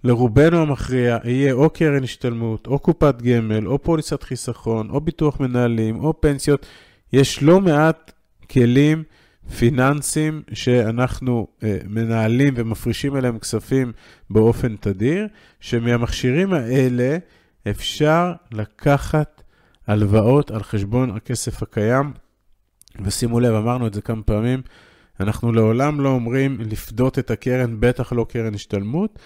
לרובנו 0.05 0.63
המכריע 0.63 1.19
יהיה 1.25 1.53
או 1.53 1.71
קרן 1.71 2.05
השתלמות, 2.05 2.67
או 2.67 2.79
קופת 2.79 3.23
גמל, 3.23 3.67
או 3.67 3.79
פוליסת 3.83 4.23
חיסכון, 4.23 4.91
או 4.91 5.01
ביטוח 5.01 5.41
מנהלים, 5.41 6.05
או 6.05 6.21
פנסיות. 6.21 6.67
יש 7.13 7.43
לא 7.43 7.61
מעט 7.61 8.13
כלים 8.51 9.03
פיננסיים 9.59 10.43
שאנחנו 10.53 11.47
אה, 11.63 11.79
מנהלים 11.89 12.55
ומפרישים 12.57 13.17
אליהם 13.17 13.39
כספים 13.39 13.93
באופן 14.31 14.77
תדיר, 14.77 15.27
שמהמכשירים 15.61 16.53
האלה 16.53 17.17
אפשר 17.71 18.33
לקחת 18.53 19.43
הלוואות 19.87 20.51
על 20.51 20.63
חשבון 20.63 21.11
הכסף 21.11 21.63
הקיים. 21.63 22.13
ושימו 23.05 23.41
לב, 23.41 23.55
אמרנו 23.55 23.87
את 23.87 23.95
זה 23.95 24.03
כמה 24.03 24.23
פעמים, 24.23 24.63
אנחנו 25.21 25.53
לעולם 25.53 26.01
לא 26.01 26.09
אומרים 26.09 26.57
לפדות 26.61 27.19
את 27.19 27.31
הקרן, 27.31 27.77
בטח 27.81 28.13
לא 28.13 28.27
קרן 28.29 28.55
השתלמות, 28.55 29.19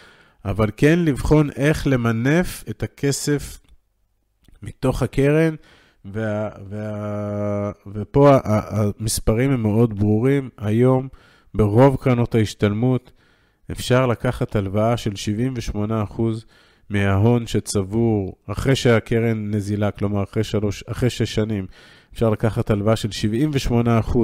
אבל 0.45 0.71
כן 0.77 0.99
לבחון 0.99 1.51
איך 1.57 1.87
למנף 1.87 2.65
את 2.71 2.83
הכסף 2.83 3.61
מתוך 4.63 5.03
הקרן, 5.03 5.55
וה, 6.05 6.49
וה, 6.69 7.73
ופה 7.87 8.37
המספרים 8.45 9.51
הם 9.51 9.63
מאוד 9.63 9.99
ברורים. 9.99 10.51
היום, 10.59 11.09
ברוב 11.55 11.97
קרנות 12.01 12.35
ההשתלמות, 12.35 13.13
אפשר 13.71 14.07
לקחת 14.07 14.57
הלוואה 14.57 14.97
של 14.97 15.13
78% 15.75 16.21
מההון 16.91 17.47
שצבור 17.47 18.37
אחרי 18.47 18.77
שהקרן 18.77 19.51
נזילה, 19.51 19.91
כלומר 19.91 20.23
אחרי, 20.23 20.45
שלוש, 20.45 20.85
אחרי 20.87 21.11
שש 21.11 21.35
שנים, 21.35 21.67
אפשר 22.13 22.31
לקחת 22.31 22.71
הלוואה 22.71 22.97
של 22.97 23.09
78% 23.71 24.19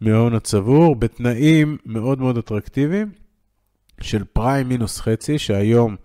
מההון 0.00 0.34
הצבור, 0.34 0.96
בתנאים 0.96 1.76
מאוד 1.86 2.18
מאוד 2.18 2.38
אטרקטיביים. 2.38 3.10
של 4.00 4.24
פריים 4.32 4.68
מינוס 4.68 5.00
חצי, 5.00 5.38
שהיום, 5.38 5.96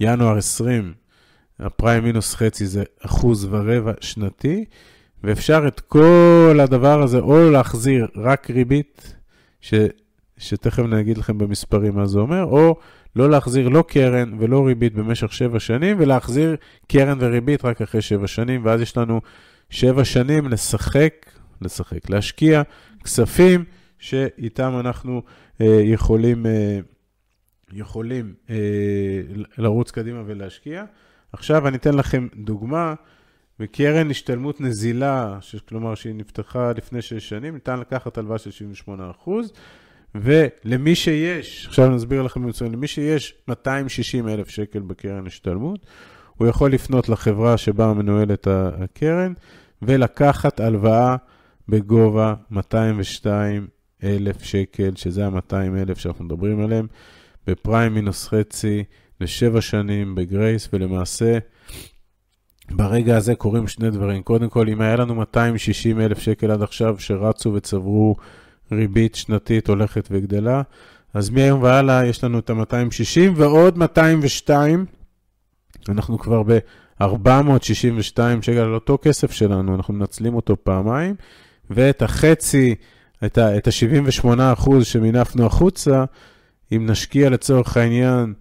ינואר 0.00 0.36
20, 0.36 0.92
הפריים 1.60 2.04
מינוס 2.04 2.34
חצי 2.34 2.66
זה 2.66 2.82
אחוז 3.06 3.48
ורבע 3.50 3.92
שנתי, 4.00 4.64
ואפשר 5.24 5.64
את 5.68 5.80
כל 5.80 6.58
הדבר 6.62 7.02
הזה 7.02 7.18
או 7.18 7.50
להחזיר 7.50 8.06
רק 8.16 8.50
ריבית, 8.50 9.16
ש, 9.60 9.74
שתכף 10.38 10.82
אני 10.84 11.00
אגיד 11.00 11.18
לכם 11.18 11.38
במספרים 11.38 11.94
מה 11.94 12.06
זה 12.06 12.18
אומר, 12.18 12.44
או 12.44 12.76
לא 13.16 13.30
להחזיר 13.30 13.68
לא 13.68 13.84
קרן 13.88 14.32
ולא 14.38 14.66
ריבית 14.66 14.94
במשך 14.94 15.32
שבע 15.32 15.60
שנים, 15.60 15.96
ולהחזיר 16.00 16.56
קרן 16.88 17.18
וריבית 17.20 17.64
רק 17.64 17.82
אחרי 17.82 18.02
שבע 18.02 18.26
שנים, 18.26 18.64
ואז 18.64 18.80
יש 18.80 18.96
לנו 18.96 19.20
שבע 19.70 20.04
שנים 20.04 20.48
לשחק, 20.48 21.14
לשחק, 21.62 22.10
להשקיע 22.10 22.62
כספים 23.04 23.64
שאיתם 23.98 24.80
אנחנו 24.80 25.22
אה, 25.60 25.80
יכולים... 25.84 26.46
אה, 26.46 26.80
יכולים 27.72 28.34
אה, 28.50 28.56
לרוץ 29.58 29.90
קדימה 29.90 30.22
ולהשקיע. 30.26 30.84
עכשיו 31.32 31.68
אני 31.68 31.76
אתן 31.76 31.94
לכם 31.94 32.28
דוגמה, 32.36 32.94
בקרן 33.58 34.10
השתלמות 34.10 34.60
נזילה, 34.60 35.38
כלומר 35.68 35.94
שהיא 35.94 36.14
נפתחה 36.14 36.72
לפני 36.76 37.02
שש 37.02 37.28
שנים, 37.28 37.54
ניתן 37.54 37.80
לקחת 37.80 38.18
הלוואה 38.18 38.38
של 38.38 38.50
78%, 39.26 39.30
ולמי 40.14 40.94
שיש, 40.94 41.66
עכשיו 41.66 41.86
אני 41.86 41.96
אסביר 41.96 42.22
לכם 42.22 42.42
במצוין, 42.42 42.72
למי 42.72 42.86
שיש 42.86 43.34
260 43.48 44.28
אלף 44.28 44.48
שקל 44.48 44.78
בקרן 44.78 45.26
השתלמות, 45.26 45.86
הוא 46.36 46.48
יכול 46.48 46.72
לפנות 46.72 47.08
לחברה 47.08 47.56
שבה 47.56 47.94
מנוהלת 47.94 48.46
הקרן 48.50 49.32
ולקחת 49.82 50.60
הלוואה 50.60 51.16
בגובה 51.68 52.34
202 52.50 53.66
אלף 54.04 54.42
שקל, 54.42 54.90
שזה 54.96 55.26
ה-200 55.26 55.54
אלף 55.54 55.98
שאנחנו 55.98 56.24
מדברים 56.24 56.60
עליהם. 56.60 56.86
בפריים 57.46 57.94
מינוס 57.94 58.28
חצי 58.28 58.84
לשבע 59.20 59.60
שנים 59.60 60.14
בגרייס, 60.14 60.68
ולמעשה 60.72 61.38
ברגע 62.70 63.16
הזה 63.16 63.34
קורים 63.34 63.68
שני 63.68 63.90
דברים. 63.90 64.22
קודם 64.22 64.48
כל, 64.48 64.68
אם 64.68 64.80
היה 64.80 64.96
לנו 64.96 65.14
260 65.14 66.00
אלף 66.00 66.18
שקל 66.18 66.50
עד 66.50 66.62
עכשיו 66.62 66.96
שרצו 66.98 67.52
וצברו 67.52 68.16
ריבית 68.72 69.14
שנתית 69.14 69.68
הולכת 69.68 70.08
וגדלה, 70.10 70.62
אז 71.14 71.30
מהיום 71.30 71.62
והלאה 71.62 72.06
יש 72.06 72.24
לנו 72.24 72.38
את 72.38 72.50
ה-260 72.50 73.30
ועוד 73.36 73.78
202, 73.78 74.86
אנחנו 75.88 76.18
כבר 76.18 76.42
ב-462 76.42 78.18
שקל 78.42 78.58
על 78.58 78.74
אותו 78.74 78.98
כסף 79.02 79.32
שלנו, 79.32 79.74
אנחנו 79.74 79.94
מנצלים 79.94 80.34
אותו 80.34 80.56
פעמיים, 80.64 81.14
ואת 81.70 82.02
החצי, 82.02 82.74
את 83.24 83.38
ה-78% 83.38 84.70
שמינפנו 84.82 85.46
החוצה, 85.46 86.04
אם 86.72 86.86
נשקיע 86.86 87.30
לצורך 87.30 87.76
העניין 87.76 88.34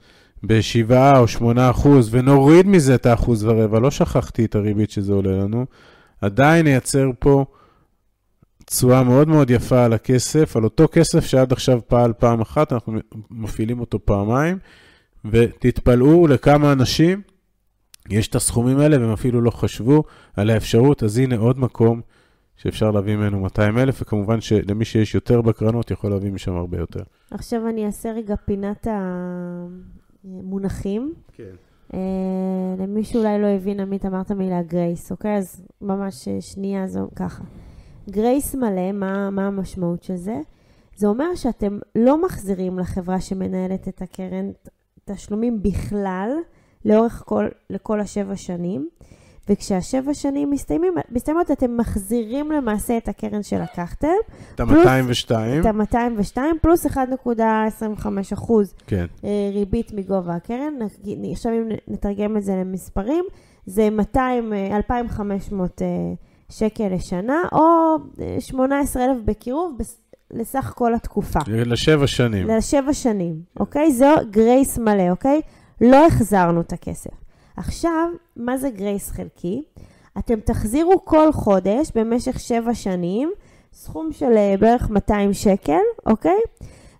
ב-7 0.43 1.17
או 1.17 1.27
8 1.27 1.69
אחוז 1.69 2.09
ונוריד 2.11 2.67
מזה 2.67 2.95
את 2.95 3.05
האחוז 3.05 3.43
ורבע, 3.43 3.79
לא 3.79 3.91
שכחתי 3.91 4.45
את 4.45 4.55
הריבית 4.55 4.91
שזה 4.91 5.13
עולה 5.13 5.31
לנו, 5.31 5.65
עדיין 6.21 6.65
נייצר 6.65 7.09
פה 7.19 7.45
תשואה 8.65 9.03
מאוד 9.03 9.27
מאוד 9.27 9.49
יפה 9.49 9.85
על 9.85 9.93
הכסף, 9.93 10.55
על 10.55 10.63
אותו 10.63 10.87
כסף 10.91 11.25
שעד 11.25 11.51
עכשיו 11.53 11.79
פעל 11.87 12.13
פעם 12.13 12.41
אחת, 12.41 12.73
אנחנו 12.73 12.99
מפעילים 13.31 13.79
אותו 13.79 14.05
פעמיים, 14.05 14.57
ותתפלאו 15.25 16.27
לכמה 16.27 16.71
אנשים 16.71 17.21
יש 18.09 18.27
את 18.27 18.35
הסכומים 18.35 18.79
האלה 18.79 18.99
והם 18.99 19.11
אפילו 19.11 19.41
לא 19.41 19.51
חשבו 19.51 20.03
על 20.35 20.49
האפשרות, 20.49 21.03
אז 21.03 21.17
הנה 21.17 21.37
עוד 21.37 21.59
מקום 21.59 22.01
שאפשר 22.59 22.91
להביא 22.91 23.15
ממנו 23.15 23.39
200 23.39 23.77
אלף, 23.77 24.01
וכמובן 24.01 24.41
שלמי 24.41 24.85
שיש 24.85 25.15
יותר 25.15 25.41
בקרנות 25.41 25.91
יכול 25.91 26.11
להביא 26.11 26.31
משם 26.31 26.55
הרבה 26.55 26.77
יותר. 26.77 27.03
עכשיו 27.31 27.67
אני 27.69 27.85
אעשה 27.85 28.11
רגע 28.11 28.35
פינת 28.35 28.87
המונחים. 30.23 31.13
כן. 31.33 31.43
Uh, 31.91 31.95
למי 32.79 33.03
שאולי 33.03 33.41
לא 33.41 33.47
הבין, 33.47 33.79
עמית, 33.79 34.05
אמרת 34.05 34.31
מילה 34.31 34.61
גרייס, 34.61 35.11
אוקיי? 35.11 35.37
אז 35.37 35.65
ממש 35.81 36.29
שנייה 36.39 36.87
זו 36.87 37.09
ככה. 37.15 37.43
גרייס 38.09 38.55
מלא, 38.55 38.91
מה, 38.91 39.29
מה 39.29 39.47
המשמעות 39.47 40.03
של 40.03 40.15
זה? 40.15 40.41
זה 40.95 41.07
אומר 41.07 41.35
שאתם 41.35 41.79
לא 41.95 42.25
מחזירים 42.25 42.79
לחברה 42.79 43.21
שמנהלת 43.21 43.87
את 43.87 44.01
הקרן 44.01 44.51
תשלומים 45.05 45.63
בכלל, 45.63 46.29
לאורך 46.85 47.23
כל, 47.25 47.47
לכל 47.69 47.99
השבע 47.99 48.35
שנים. 48.35 48.89
וכשהשבע 49.49 50.13
שנים 50.13 50.51
מסתיימים, 50.51 50.93
מסתיימות, 51.11 51.51
אתם 51.51 51.77
מחזירים 51.77 52.51
למעשה 52.51 52.97
את 52.97 53.07
הקרן 53.07 53.43
שלקחתם. 53.43 54.07
את 54.55 54.59
ה-202. 54.59 55.31
את 55.59 55.65
ה-202 55.65 56.37
פלוס 56.61 56.85
1.25 56.85 56.93
אחוז 58.33 58.73
כן. 58.87 59.05
אה, 59.23 59.49
ריבית 59.53 59.93
מגובה 59.93 60.35
הקרן. 60.35 60.73
עכשיו 61.31 61.51
אם 61.51 61.69
נתרגם 61.87 62.37
את 62.37 62.43
זה 62.43 62.55
למספרים, 62.55 63.25
זה 63.65 63.89
200, 63.89 64.53
2,500 64.53 65.81
אה, 65.81 65.87
אה, 65.87 65.91
שקל 66.49 66.87
לשנה, 66.91 67.41
או 67.51 67.95
18,000 68.39 69.25
בקירוב 69.25 69.77
לסך 70.31 70.73
כל 70.75 70.93
התקופה. 70.93 71.39
לשבע 71.47 72.07
שנים. 72.07 72.47
לשבע 72.47 72.93
שנים, 72.93 73.41
אוקיי? 73.59 73.91
זו 73.91 74.15
גרייס 74.31 74.77
מלא, 74.77 75.09
אוקיי? 75.09 75.41
לא 75.81 76.07
החזרנו 76.07 76.61
את 76.61 76.73
הכסף. 76.73 77.28
עכשיו, 77.59 78.09
מה 78.35 78.57
זה 78.57 78.69
גרייס 78.69 79.11
חלקי? 79.11 79.63
אתם 80.17 80.39
תחזירו 80.39 81.05
כל 81.05 81.31
חודש 81.31 81.91
במשך 81.95 82.39
שבע 82.39 82.73
שנים 82.73 83.31
סכום 83.73 84.11
של 84.11 84.37
אה, 84.37 84.55
בערך 84.59 84.89
200 84.89 85.33
שקל, 85.33 85.79
אוקיי? 86.05 86.39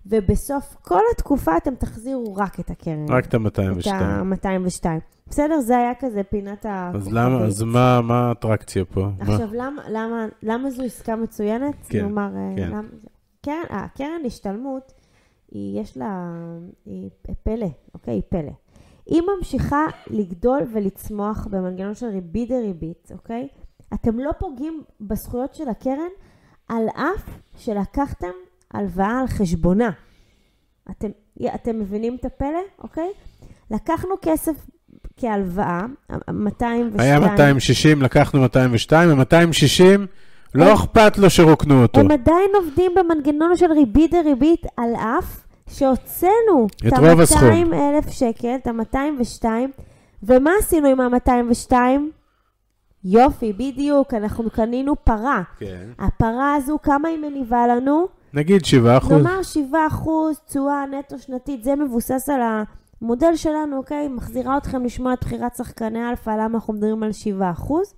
ובסוף 0.06 0.76
כל 0.82 1.00
התקופה 1.14 1.56
אתם 1.56 1.74
תחזירו 1.74 2.34
רק 2.36 2.60
את 2.60 2.70
הקרן. 2.70 3.06
רק 3.08 3.26
את 3.26 3.34
ה-202. 3.34 3.88
את 4.34 4.46
ה-202. 4.46 4.84
בסדר? 5.26 5.60
זה 5.60 5.78
היה 5.78 5.92
כזה 6.00 6.22
פינת 6.22 6.66
ה... 6.66 6.90
אז 6.94 7.12
למה, 7.12 7.44
אז 7.44 7.62
מה, 7.62 8.00
מה 8.00 8.28
האטרקציה 8.28 8.84
פה? 8.84 9.00
מה? 9.00 9.34
עכשיו, 9.34 9.48
למה, 9.52 9.82
למה, 9.88 10.26
למה 10.42 10.70
זו 10.70 10.82
עסקה 10.82 11.16
מצוינת? 11.16 11.74
כן, 11.88 12.06
נאמר, 12.06 12.36
אה, 12.36 12.52
כן. 12.56 12.68
למה, 12.70 12.82
קרן, 13.42 13.64
הקרן 13.70 14.20
השתלמות, 14.26 14.92
היא, 15.50 15.80
יש 15.80 15.96
לה, 15.96 16.32
היא 16.86 17.10
פלא, 17.42 17.68
אוקיי? 17.94 18.14
היא 18.14 18.22
פלא. 18.28 18.52
היא 19.10 19.22
ממשיכה 19.36 19.86
לגדול 20.10 20.60
ולצמוח 20.72 21.46
במנגנון 21.50 21.94
של 21.94 22.06
ריבית 22.06 22.48
דריבית, 22.48 23.12
אוקיי? 23.12 23.48
אתם 23.94 24.18
לא 24.18 24.30
פוגעים 24.38 24.82
בזכויות 25.00 25.54
של 25.54 25.68
הקרן, 25.68 26.10
על 26.68 26.88
אף 26.94 27.30
שלקחתם 27.56 28.30
הלוואה 28.74 29.20
על 29.20 29.26
חשבונה. 29.26 29.90
אתם, 30.90 31.08
אתם 31.54 31.78
מבינים 31.78 32.16
את 32.20 32.24
הפלא, 32.24 32.60
אוקיי? 32.78 33.08
לקחנו 33.70 34.14
כסף 34.22 34.66
כהלוואה, 35.16 35.82
202. 36.32 36.90
היה 36.98 37.20
260, 37.20 38.02
לקחנו 38.02 38.40
202, 38.40 39.10
ה-260, 39.10 40.00
לא 40.54 40.74
אכפת 40.74 41.18
לו 41.18 41.30
שרוקנו 41.30 41.82
אותו. 41.82 42.00
הם 42.00 42.10
עדיין 42.10 42.50
עובדים 42.54 42.92
במנגנון 42.96 43.56
של 43.56 43.72
ריבית 43.72 44.10
דריבית, 44.10 44.66
על 44.76 44.94
אף 44.96 45.49
שהוצאנו 45.70 46.66
את 46.88 46.92
רוב 46.98 47.20
הסכום. 47.20 47.48
ה-200 47.48 47.74
אלף 47.74 48.10
שקל, 48.10 48.56
את 48.62 48.66
ה-202, 48.66 49.44
ומה 50.22 50.50
עשינו 50.58 50.88
עם 50.88 51.00
ה-202? 51.00 51.74
יופי, 53.04 53.52
בדיוק, 53.52 54.14
אנחנו 54.14 54.50
קנינו 54.50 55.04
פרה. 55.04 55.42
כן. 55.58 55.88
הפרה 55.98 56.54
הזו, 56.54 56.78
כמה 56.82 57.08
היא 57.08 57.18
מניבה 57.18 57.66
לנו? 57.66 58.06
נגיד 58.34 58.64
7 58.64 58.98
אחוז. 58.98 59.12
נאמר 59.12 59.42
7 59.42 59.78
אחוז 59.86 60.40
תשואה 60.46 60.84
נטו 60.86 61.18
שנתית, 61.18 61.64
זה 61.64 61.76
מבוסס 61.76 62.28
על 62.28 62.40
המודל 63.02 63.36
שלנו, 63.36 63.76
אוקיי? 63.76 64.08
מחזירה 64.08 64.56
אתכם 64.56 64.84
לשמוע 64.84 65.12
את 65.12 65.20
בחירת 65.20 65.56
שחקני 65.56 66.10
אלפא, 66.10 66.30
למה 66.30 66.54
אנחנו 66.54 66.72
מדברים 66.72 67.02
על 67.02 67.12
7 67.12 67.50
אחוז. 67.50 67.94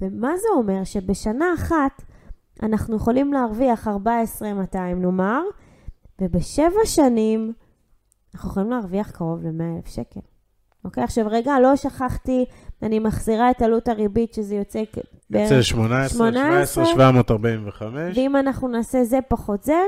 ומה 0.00 0.36
זה 0.36 0.48
אומר? 0.56 0.84
שבשנה 0.84 1.54
אחת 1.54 2.02
אנחנו 2.62 2.96
יכולים 2.96 3.32
להרוויח 3.32 3.88
14,200 3.88 5.02
נאמר, 5.02 5.42
ובשבע 6.20 6.84
שנים 6.84 7.52
אנחנו 8.34 8.50
יכולים 8.50 8.70
להרוויח 8.70 9.10
קרוב 9.10 9.42
ל-100,000 9.42 9.90
שקל. 9.90 10.20
אוקיי? 10.84 11.04
עכשיו 11.04 11.24
רגע, 11.30 11.60
לא 11.62 11.76
שכחתי, 11.76 12.44
אני 12.82 12.98
מחזירה 12.98 13.50
את 13.50 13.62
עלות 13.62 13.88
הריבית, 13.88 14.34
שזה 14.34 14.54
יוצא 14.54 14.82
בערך 15.30 15.50
יוצא 15.50 15.62
18, 15.62 16.08
17, 16.08 16.84
18, 16.84 16.86
745. 16.86 18.16
ואם 18.16 18.36
אנחנו 18.36 18.68
נעשה 18.68 19.04
זה 19.04 19.18
פחות 19.28 19.64
זה, 19.64 19.80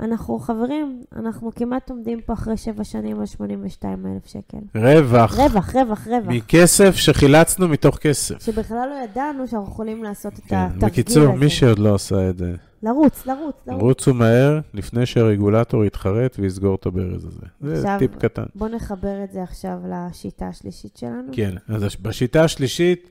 אנחנו 0.00 0.38
חברים, 0.38 1.02
אנחנו 1.16 1.50
כמעט 1.54 1.90
עומדים 1.90 2.20
פה 2.20 2.32
אחרי 2.32 2.56
שבע 2.56 2.84
שנים 2.84 3.20
על 3.20 3.26
82 3.26 4.06
אלף 4.06 4.26
שקל. 4.26 4.58
רווח. 4.74 5.38
רווח, 5.38 5.76
רווח, 5.76 6.06
רווח. 6.06 6.28
מכסף 6.28 6.96
שחילצנו 6.96 7.68
מתוך 7.68 7.96
כסף. 7.96 8.42
שבכלל 8.42 8.88
לא 8.88 9.04
ידענו 9.04 9.48
שאנחנו 9.48 9.68
יכולים 9.68 10.04
לעשות 10.04 10.32
את 10.32 10.40
כן. 10.40 10.56
התרגיל 10.56 10.88
בקיצור, 10.88 11.22
הזה. 11.22 11.32
מי 11.32 11.50
שעוד 11.50 11.78
לא 11.78 11.94
עשה 11.94 12.30
את 12.30 12.38
זה, 12.38 12.54
לרוץ, 12.82 13.26
לרוץ, 13.26 13.56
לרוץ. 13.66 13.82
רוצו 13.82 14.14
מהר 14.14 14.60
לפני 14.74 15.06
שהרגולטור 15.06 15.84
יתחרט 15.84 16.36
ויסגור 16.38 16.74
את 16.74 16.86
הברז 16.86 17.24
הזה. 17.24 17.46
זה 17.60 17.74
עכשיו- 17.76 17.98
טיפ 17.98 18.16
קטן. 18.16 18.44
בוא 18.54 18.68
נחבר 18.68 19.24
את 19.24 19.32
זה 19.32 19.42
עכשיו 19.42 19.78
לשיטה 19.88 20.48
השלישית 20.48 20.96
שלנו. 20.96 21.32
כן, 21.32 21.54
אז 21.68 21.96
בשיטה 22.02 22.44
השלישית, 22.44 23.10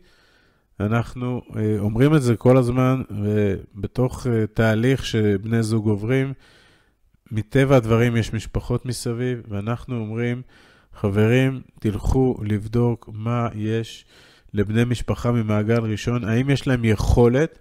אנחנו 0.79 1.41
אה, 1.55 1.75
אומרים 1.79 2.15
את 2.15 2.21
זה 2.21 2.35
כל 2.35 2.57
הזמן, 2.57 3.01
ובתוך 3.09 4.27
אה, 4.27 4.47
תהליך 4.47 5.05
שבני 5.05 5.63
זוג 5.63 5.87
עוברים, 5.87 6.33
מטבע 7.31 7.75
הדברים 7.75 8.15
יש 8.15 8.33
משפחות 8.33 8.85
מסביב, 8.85 9.41
ואנחנו 9.49 9.99
אומרים, 9.99 10.41
חברים, 10.93 11.61
תלכו 11.79 12.35
לבדוק 12.41 13.09
מה 13.13 13.47
יש 13.55 14.05
לבני 14.53 14.83
משפחה 14.85 15.31
ממעגל 15.31 15.79
ראשון, 15.81 16.23
האם 16.23 16.49
יש 16.49 16.67
להם 16.67 16.85
יכולת 16.85 17.59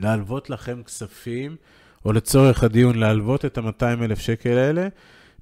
להלוות 0.00 0.50
לכם 0.50 0.82
כספים, 0.82 1.56
או 2.04 2.12
לצורך 2.12 2.64
הדיון, 2.64 2.98
להלוות 2.98 3.44
את 3.44 3.58
ה-200 3.58 4.04
אלף 4.04 4.18
שקל 4.18 4.58
האלה, 4.58 4.88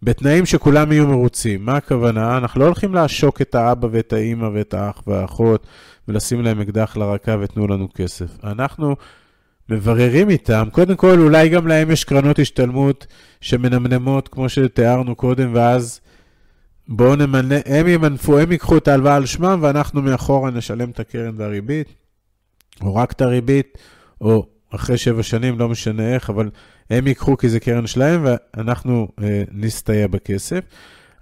בתנאים 0.02 0.46
שכולם 0.46 0.92
יהיו 0.92 1.06
מרוצים. 1.06 1.64
מה 1.64 1.76
הכוונה? 1.76 2.36
אנחנו 2.36 2.60
לא 2.60 2.64
הולכים 2.64 2.94
לעשוק 2.94 3.42
את 3.42 3.54
האבא 3.54 3.88
ואת 3.90 4.12
האימא 4.12 4.48
ואת 4.54 4.74
האח 4.74 5.02
והאחות 5.06 5.66
ולשים 6.08 6.42
להם 6.42 6.60
אקדח 6.60 6.96
לרקה 6.96 7.36
ותנו 7.40 7.66
לנו 7.66 7.88
כסף. 7.94 8.44
אנחנו 8.44 8.96
מבררים 9.68 10.30
איתם, 10.30 10.68
קודם 10.72 10.96
כל 10.96 11.18
אולי 11.20 11.48
גם 11.48 11.66
להם 11.66 11.90
יש 11.90 12.04
קרנות 12.04 12.38
השתלמות 12.38 13.06
שמנמנמות 13.40 14.28
כמו 14.28 14.48
שתיארנו 14.48 15.14
קודם, 15.14 15.50
ואז 15.54 16.00
בואו 16.88 17.16
נמנה, 17.16 17.54
הם 17.66 17.88
ימנפו, 17.88 18.38
הם 18.38 18.52
ייקחו 18.52 18.76
את 18.76 18.88
ההלוואה 18.88 19.16
על 19.16 19.26
שמם 19.26 19.58
ואנחנו 19.62 20.02
מאחורה 20.02 20.50
נשלם 20.50 20.90
את 20.90 21.00
הקרן 21.00 21.34
והריבית, 21.36 21.88
או 22.82 22.94
רק 22.94 23.12
את 23.12 23.20
הריבית, 23.20 23.78
או 24.20 24.46
אחרי 24.70 24.98
שבע 24.98 25.22
שנים, 25.22 25.58
לא 25.58 25.68
משנה 25.68 26.14
איך, 26.14 26.30
אבל 26.30 26.50
הם 26.90 27.06
ייקחו 27.06 27.36
כי 27.36 27.48
זה 27.48 27.60
קרן 27.60 27.86
שלהם 27.86 28.24
ואנחנו 28.24 29.08
אה, 29.22 29.42
נסתייע 29.52 30.06
בכסף. 30.06 30.64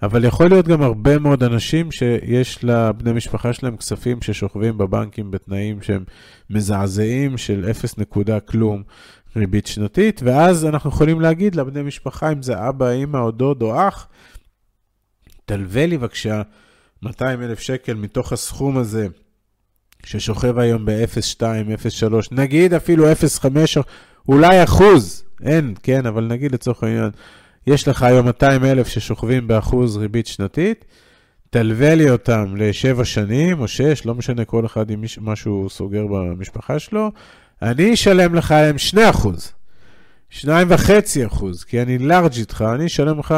אבל 0.03 0.25
יכול 0.25 0.49
להיות 0.49 0.69
גם 0.69 0.83
הרבה 0.83 1.19
מאוד 1.19 1.43
אנשים 1.43 1.93
שיש 1.93 2.65
לבני 2.65 3.13
משפחה 3.13 3.53
שלהם 3.53 3.77
כספים 3.77 4.23
ששוכבים 4.23 4.79
בבנקים 4.79 5.31
בתנאים 5.31 5.83
שהם 5.83 6.05
מזעזעים 6.51 7.39
של 7.39 7.67
0 7.71 7.99
נקודה 7.99 8.41
כלום 8.41 8.83
ריבית 9.37 9.67
שנתית, 9.67 10.21
ואז 10.25 10.65
אנחנו 10.65 10.91
יכולים 10.91 11.21
להגיד 11.21 11.55
לבני 11.55 11.83
משפחה, 11.83 12.33
אם 12.33 12.43
זה 12.43 12.69
אבא, 12.69 12.91
אימא 12.91 13.19
או 13.19 13.31
דוד 13.31 13.63
או 13.63 13.89
אח, 13.89 14.09
תלווה 15.45 15.87
לי 15.87 15.99
בבקשה 15.99 16.43
200 17.03 17.43
אלף 17.43 17.61
שקל 17.61 17.95
מתוך 17.95 18.33
הסכום 18.33 18.79
הזה 18.79 19.09
ששוכב 20.07 20.59
היום 20.59 20.85
ב-0.2, 20.85 21.41
0.3, 21.41 22.29
נגיד 22.31 22.75
אפילו 22.75 23.13
0.5, 23.13 23.47
אולי 24.29 24.65
אחוז, 24.65 25.25
אין, 25.43 25.75
כן, 25.83 26.07
אבל 26.07 26.25
נגיד 26.25 26.53
לצורך 26.53 26.83
העניין, 26.83 27.11
יש 27.67 27.89
לך 27.89 28.03
היום 28.03 28.27
200 28.27 28.65
אלף 28.65 28.89
ששוכבים 28.89 29.47
באחוז 29.47 29.97
ריבית 29.97 30.27
שנתית, 30.27 30.85
תלווה 31.51 31.95
לי 31.95 32.11
אותם 32.11 32.57
לשבע 32.57 33.05
שנים 33.05 33.61
או 33.61 33.69
שש, 33.69 34.07
לא 34.07 34.15
משנה 34.15 34.45
כל 34.45 34.67
אחד 34.67 34.91
עם 34.91 35.05
מה 35.21 35.37
שהוא 35.37 35.69
סוגר 35.69 36.07
במשפחה 36.07 36.79
שלו, 36.79 37.13
אני 37.63 37.95
אשלם 37.95 38.35
לך 38.35 38.53
עליהם 38.53 38.79
2 38.79 39.09
אחוז, 39.09 39.53
2.5 40.45 41.27
אחוז, 41.27 41.65
כי 41.65 41.83
אני 41.83 41.99
לארג' 41.99 42.35
איתך, 42.39 42.65
אני 42.75 42.87
אשלם 42.87 43.19
לך 43.19 43.35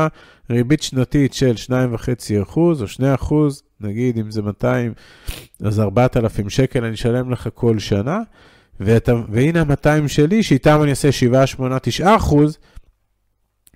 ריבית 0.50 0.82
שנתית 0.82 1.34
של 1.34 1.54
2.5 1.66 2.42
אחוז 2.42 2.82
או 2.82 2.88
2 2.88 3.14
אחוז, 3.14 3.62
נגיד 3.80 4.18
אם 4.18 4.30
זה 4.30 4.42
200, 4.42 4.92
אז 5.64 5.80
4,000 5.80 6.50
שקל 6.50 6.84
אני 6.84 6.94
אשלם 6.94 7.30
לך 7.30 7.48
כל 7.54 7.78
שנה, 7.78 8.18
ואתה, 8.80 9.14
והנה 9.30 9.60
ה-200 9.60 10.08
שלי, 10.08 10.42
שאיתם 10.42 10.82
אני 10.82 10.90
אעשה 10.90 11.12
7, 11.12 11.46
8, 11.46 11.78
9 11.78 12.16
אחוז, 12.16 12.58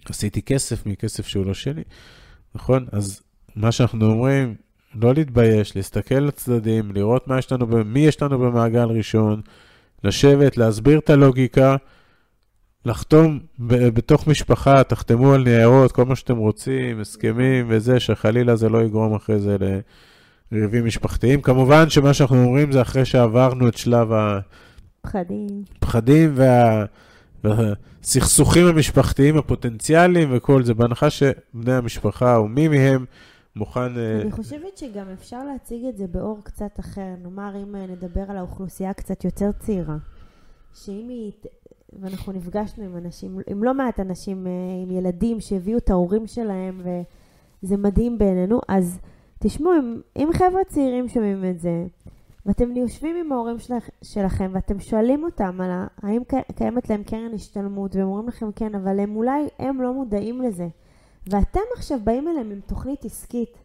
עשיתי 0.05 0.43
כסף 0.43 0.87
מכסף 0.87 1.27
שהוא 1.27 1.47
לא 1.47 1.55
שלי, 1.55 1.83
נכון? 2.55 2.87
אז 2.93 3.23
מה 3.57 3.73
שאנחנו 3.73 4.07
אומרים, 4.07 4.55
לא 4.95 5.15
להתבייש, 5.15 5.77
להסתכל 5.77 6.15
לצדדים, 6.15 6.93
לראות 6.93 7.29
מה 7.29 7.39
יש 7.39 7.53
לנו, 7.53 7.67
מי 7.85 8.01
יש 8.01 8.23
לנו 8.23 8.39
במעגל 8.39 8.85
ראשון, 8.85 9.41
לשבת, 10.05 10.57
להסביר 10.57 10.99
את 10.99 11.11
הלוגיקה, 11.11 11.77
לחתום 12.85 13.39
ב- 13.59 13.89
בתוך 13.89 14.27
משפחה, 14.27 14.85
תחתמו 14.85 15.33
על 15.33 15.43
ניירות, 15.45 15.93
כל 15.93 16.05
מה 16.05 16.17
שאתם 16.17 16.37
רוצים, 16.37 17.01
הסכמים 17.01 17.67
וזה, 17.69 18.01
שחלילה 18.01 18.57
זה 18.57 18.69
לא 18.69 18.83
יגרום 18.83 19.15
אחרי 19.15 19.39
זה 19.39 19.57
לריבים 20.53 20.87
משפחתיים. 20.87 21.43
כמובן 21.43 21.91
שמה 21.91 22.15
שאנחנו 22.15 22.45
אומרים 22.45 22.73
זה 22.73 22.83
אחרי 22.83 23.05
שעברנו 23.05 23.69
את 23.69 23.77
שלב 23.77 24.09
פחדים. 25.03 25.63
הפחדים 25.77 26.33
וה... 26.35 26.85
והסכסוכים 27.45 28.67
המשפחתיים 28.67 29.39
הפוטנציאליים 29.39 30.29
וכל 30.33 30.63
זה, 30.63 30.75
בהנחה 30.75 31.11
שבני 31.11 31.73
המשפחה 31.73 32.37
או 32.37 32.49
מי 32.49 32.69
מהם 32.69 33.05
מוכן... 33.57 33.99
אה, 33.99 34.21
אני 34.23 34.33
חושבת 34.33 34.77
שגם 34.79 35.07
אפשר 35.13 35.45
להציג 35.45 35.85
את 35.85 35.97
זה 35.97 36.07
באור 36.07 36.41
קצת 36.45 36.81
אחר. 36.81 37.15
נאמר, 37.23 37.53
אם 37.63 37.77
אה, 37.77 37.87
נדבר 37.87 38.25
על 38.29 38.37
האוכלוסייה 38.37 38.93
קצת 38.93 39.25
יותר 39.25 39.51
צעירה, 39.59 39.97
שאם 40.75 41.07
היא... 41.09 41.33
ואנחנו 42.01 42.33
נפגשנו 42.33 42.85
עם 42.85 42.97
אנשים, 42.97 43.39
עם 43.47 43.65
לא 43.65 43.75
מעט 43.75 44.01
אנשים, 44.01 44.47
אה, 44.47 44.53
עם 44.83 44.91
ילדים 44.91 45.41
שהביאו 45.41 45.79
את 45.79 45.91
ההורים 45.91 46.27
שלהם, 46.27 46.81
וזה 47.63 47.77
מדהים 47.77 48.19
בעינינו, 48.19 48.61
אז 48.69 48.99
תשמעו, 49.39 49.73
אם, 49.79 50.01
אם 50.17 50.29
חבר'ה 50.33 50.65
צעירים 50.69 51.09
שומעים 51.09 51.45
את 51.45 51.61
זה, 51.61 51.87
ואתם 52.47 52.77
יושבים 52.77 53.17
עם 53.17 53.33
ההורים 53.33 53.59
שלכ, 53.59 53.89
שלכם, 54.03 54.51
ואתם 54.55 54.81
שואלים 54.81 55.25
אותם 55.25 55.61
על 55.61 55.71
האם 56.03 56.25
קי- 56.25 56.53
קיימת 56.55 56.91
להם 56.91 57.03
קרן 57.03 57.35
השתלמות, 57.35 57.97
והם 57.97 58.07
אומרים 58.07 58.29
לכם 58.29 58.53
כן, 58.53 58.75
אבל 58.75 59.01
הם 59.01 59.17
אולי, 59.17 59.49
הם 59.59 59.81
לא 59.81 59.93
מודעים 59.95 60.43
לזה. 60.43 60.69
ואתם 61.27 61.61
עכשיו 61.77 61.99
באים 62.05 62.29
אליהם 62.29 62.51
עם 62.51 62.61
תוכנית 62.67 63.05
עסקית. 63.05 63.59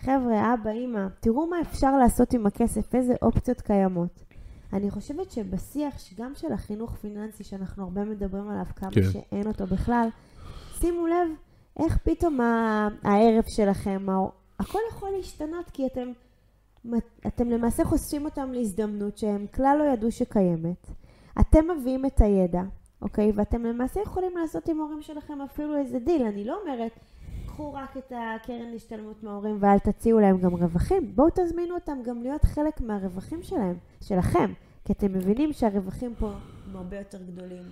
חבר'ה, 0.00 0.54
אבא, 0.54 0.70
אימא, 0.70 1.06
תראו 1.20 1.46
מה 1.46 1.60
אפשר 1.60 1.96
לעשות 1.98 2.32
עם 2.34 2.46
הכסף, 2.46 2.94
איזה 2.94 3.14
אופציות 3.22 3.60
קיימות. 3.60 4.24
אני 4.72 4.90
חושבת 4.90 5.30
שבשיח, 5.30 5.94
גם 6.16 6.32
של 6.34 6.52
החינוך 6.52 6.96
פיננסי, 6.96 7.44
שאנחנו 7.44 7.84
הרבה 7.84 8.04
מדברים 8.04 8.48
עליו, 8.50 8.64
כמה 8.76 8.90
כן. 8.90 9.02
שאין 9.12 9.46
אותו 9.46 9.66
בכלל, 9.66 10.08
שימו 10.80 11.06
לב 11.06 11.28
איך 11.78 11.98
פתאום 11.98 12.40
הערב 13.04 13.44
שלכם, 13.56 14.06
ה- 14.10 14.28
הכל 14.60 14.78
יכול 14.90 15.10
להשתנות, 15.16 15.70
כי 15.70 15.86
אתם, 15.86 16.12
אתם 17.26 17.50
למעשה 17.50 17.84
חושפים 17.84 18.24
אותם 18.24 18.52
להזדמנות 18.52 19.18
שהם 19.18 19.46
כלל 19.54 19.76
לא 19.78 19.92
ידעו 19.92 20.12
שקיימת. 20.12 20.90
אתם 21.40 21.70
מביאים 21.70 22.06
את 22.06 22.20
הידע, 22.20 22.62
אוקיי? 23.02 23.32
ואתם 23.34 23.64
למעשה 23.64 24.00
יכולים 24.00 24.36
לעשות 24.36 24.68
עם 24.68 24.80
ההורים 24.80 25.02
שלכם 25.02 25.40
אפילו 25.40 25.76
איזה 25.76 25.98
דיל. 25.98 26.22
אני 26.22 26.44
לא 26.44 26.58
אומרת, 26.62 26.92
קחו 27.58 27.74
רק 27.74 27.96
את 27.96 28.12
הקרן 28.16 28.70
להשתלמות 28.72 29.22
מההורים 29.22 29.56
ואל 29.60 29.78
תציעו 29.78 30.20
להם 30.20 30.40
גם 30.40 30.54
רווחים. 30.54 31.12
בואו 31.14 31.28
תזמינו 31.34 31.74
אותם 31.74 31.98
גם 32.04 32.22
להיות 32.22 32.44
חלק 32.44 32.80
מהרווחים 32.80 33.42
שלהם, 33.42 33.76
שלכם, 34.00 34.52
כי 34.84 34.92
אתם 34.92 35.12
מבינים 35.12 35.52
שהרווחים 35.52 36.14
פה 36.18 36.32
הם 36.66 36.76
הרבה 36.76 36.98
יותר 36.98 37.22
גדולים 37.22 37.62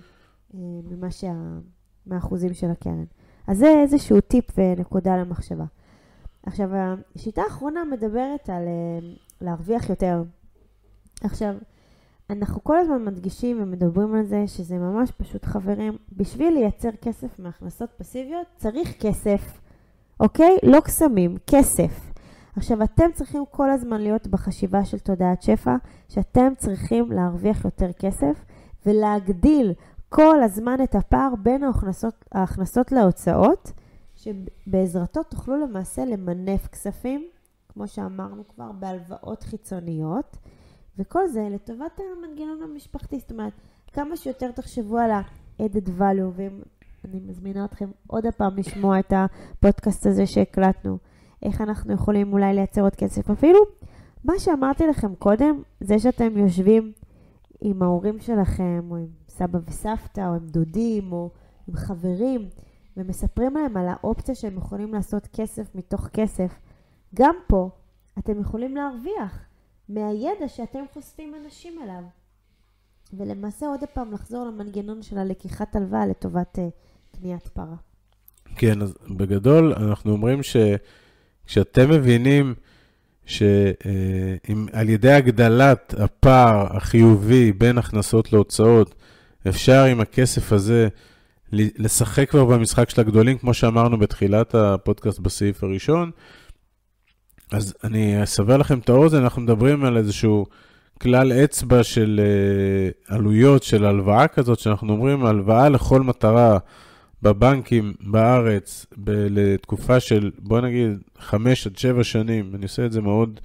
אה, 0.53 0.59
ממה 0.89 1.11
שה... 1.11 1.33
מהאחוזים 2.05 2.53
של 2.53 2.69
הקרן. 2.69 3.03
אז 3.47 3.57
זה 3.57 3.67
איזשהו 3.81 4.21
טיפ 4.21 4.45
ונקודה 4.57 5.17
למחשבה. 5.17 5.65
עכשיו, 6.43 6.69
השיטה 7.15 7.41
האחרונה 7.41 7.85
מדברת 7.85 8.49
על 8.49 8.63
אה, 8.67 9.09
להרוויח 9.41 9.89
יותר. 9.89 10.23
עכשיו, 11.21 11.55
אנחנו 12.29 12.63
כל 12.63 12.77
הזמן 12.77 13.05
מדגישים 13.05 13.63
ומדברים 13.63 14.15
על 14.15 14.23
זה 14.23 14.43
שזה 14.47 14.77
ממש 14.77 15.11
פשוט 15.11 15.45
חברים. 15.45 15.97
בשביל 16.11 16.53
לייצר 16.53 16.91
כסף 17.01 17.39
מהכנסות 17.39 17.89
פסיביות 17.97 18.47
צריך 18.57 18.93
כסף, 18.99 19.59
אוקיי? 20.19 20.57
לא 20.63 20.79
קסמים, 20.79 21.37
כסף. 21.47 22.11
עכשיו, 22.55 22.83
אתם 22.83 23.11
צריכים 23.13 23.43
כל 23.51 23.69
הזמן 23.69 24.01
להיות 24.01 24.27
בחשיבה 24.27 24.85
של 24.85 24.99
תודעת 24.99 25.41
שפע, 25.41 25.75
שאתם 26.09 26.53
צריכים 26.57 27.11
להרוויח 27.11 27.65
יותר 27.65 27.93
כסף 27.93 28.45
ולהגדיל 28.85 29.73
כל 30.09 30.43
הזמן 30.43 30.77
את 30.83 30.95
הפער 30.95 31.35
בין 31.35 31.63
ההכנסות, 31.63 32.25
ההכנסות 32.31 32.91
להוצאות, 32.91 33.71
שבעזרתו 34.15 35.23
תוכלו 35.23 35.57
למעשה 35.57 36.05
למנף 36.05 36.67
כספים, 36.67 37.27
כמו 37.69 37.87
שאמרנו 37.87 38.43
כבר, 38.47 38.71
בהלוואות 38.71 39.43
חיצוניות, 39.43 40.37
וכל 40.97 41.27
זה 41.27 41.47
לטובת 41.51 41.99
המנגנון 41.99 42.61
המשפחתי. 42.63 43.19
זאת 43.19 43.31
אומרת, 43.31 43.53
כמה 43.93 44.17
שיותר 44.17 44.51
תחשבו 44.51 44.97
על 44.97 45.11
ה-added 45.11 45.87
value, 45.99 46.41
ואני 47.03 47.19
מזמינה 47.19 47.65
אתכם 47.65 47.89
עוד 48.07 48.25
הפעם 48.25 48.57
לשמוע 48.57 48.99
את 48.99 49.13
הפודקאסט 49.15 50.05
הזה 50.05 50.25
שהקלטנו, 50.25 50.97
איך 51.43 51.61
אנחנו 51.61 51.93
יכולים 51.93 52.33
אולי 52.33 52.53
לייצר 52.53 52.81
עוד 52.81 52.95
כסף. 52.95 53.29
אפילו 53.29 53.59
מה 54.23 54.33
שאמרתי 54.39 54.87
לכם 54.87 55.15
קודם, 55.15 55.61
זה 55.79 55.99
שאתם 55.99 56.37
יושבים 56.37 56.91
עם 57.61 57.81
ההורים 57.81 58.19
שלכם, 58.19 58.87
או 58.91 58.95
עם 58.95 59.07
סבא 59.29 59.59
וסבתא, 59.65 60.21
או 60.21 60.33
עם 60.33 60.47
דודים, 60.47 61.11
או 61.11 61.29
עם 61.67 61.75
חברים, 61.75 62.49
ומספרים 62.97 63.53
להם 63.53 63.77
על 63.77 63.87
האופציה 63.87 64.35
שהם 64.35 64.57
יכולים 64.57 64.93
לעשות 64.93 65.27
כסף 65.27 65.75
מתוך 65.75 66.07
כסף, 66.07 66.59
גם 67.15 67.35
פה 67.47 67.69
אתם 68.19 68.39
יכולים 68.39 68.75
להרוויח 68.75 69.45
מהידע 69.89 70.47
שאתם 70.47 70.83
חושפים 70.93 71.33
אנשים 71.45 71.81
אליו. 71.83 72.03
ולמעשה 73.13 73.65
עוד 73.65 73.79
פעם 73.93 74.11
לחזור 74.11 74.45
למנגנון 74.45 75.01
של 75.01 75.17
הלקיחת 75.17 75.75
הלוואה 75.75 76.07
לטובת 76.07 76.57
uh, 76.57 77.17
קניית 77.19 77.47
פרה. 77.47 77.75
כן, 78.55 78.81
אז 78.81 78.93
בגדול 79.09 79.73
אנחנו 79.77 80.11
אומרים 80.11 80.39
שכשאתם 80.43 81.89
מבינים 81.89 82.53
שעל 83.25 84.89
ידי 84.89 85.11
הגדלת 85.11 85.93
הפער 85.97 86.77
החיובי 86.77 87.51
בין 87.51 87.77
הכנסות 87.77 88.33
להוצאות, 88.33 88.95
אפשר 89.47 89.83
עם 89.83 89.99
הכסף 89.99 90.51
הזה 90.51 90.87
לשחק 91.51 92.29
כבר 92.29 92.45
במשחק 92.45 92.89
של 92.89 93.01
הגדולים, 93.01 93.37
כמו 93.37 93.53
שאמרנו 93.53 93.99
בתחילת 93.99 94.55
הפודקאסט 94.55 95.19
בסעיף 95.19 95.63
הראשון. 95.63 96.11
אז 97.51 97.73
אני 97.83 98.23
אסבר 98.23 98.57
לכם 98.57 98.79
את 98.79 98.89
האוזן, 98.89 99.23
אנחנו 99.23 99.41
מדברים 99.41 99.85
על 99.85 99.97
איזשהו 99.97 100.45
כלל 101.01 101.31
אצבע 101.31 101.83
של 101.83 102.21
uh, 103.09 103.13
עלויות 103.15 103.63
של 103.63 103.85
הלוואה 103.85 104.27
כזאת, 104.27 104.59
שאנחנו 104.59 104.93
אומרים 104.93 105.25
הלוואה 105.25 105.69
לכל 105.69 106.01
מטרה 106.01 106.57
בבנקים 107.21 107.93
בארץ 108.01 108.85
ב- 108.97 109.27
לתקופה 109.29 109.99
של, 109.99 110.31
בוא 110.39 110.61
נגיד, 110.61 110.91
5 111.19 111.67
עד 111.67 111.77
7 111.77 112.03
שנים, 112.03 112.51
אני 112.55 112.63
עושה 112.63 112.85
את 112.85 112.91
זה 112.91 113.01
מאוד 113.01 113.39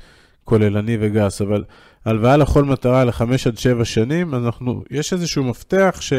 כוללני 0.45 0.97
וגס, 1.01 1.43
אבל 1.43 1.65
הלוואה 2.05 2.37
לכל 2.37 2.65
מטרה 2.65 3.05
ל-5 3.05 3.23
עד 3.47 3.59
7 3.59 3.85
שנים, 3.85 4.35
אנחנו, 4.35 4.83
יש 4.91 5.13
איזשהו 5.13 5.45
מפתח 5.45 5.97
ש... 6.01 6.13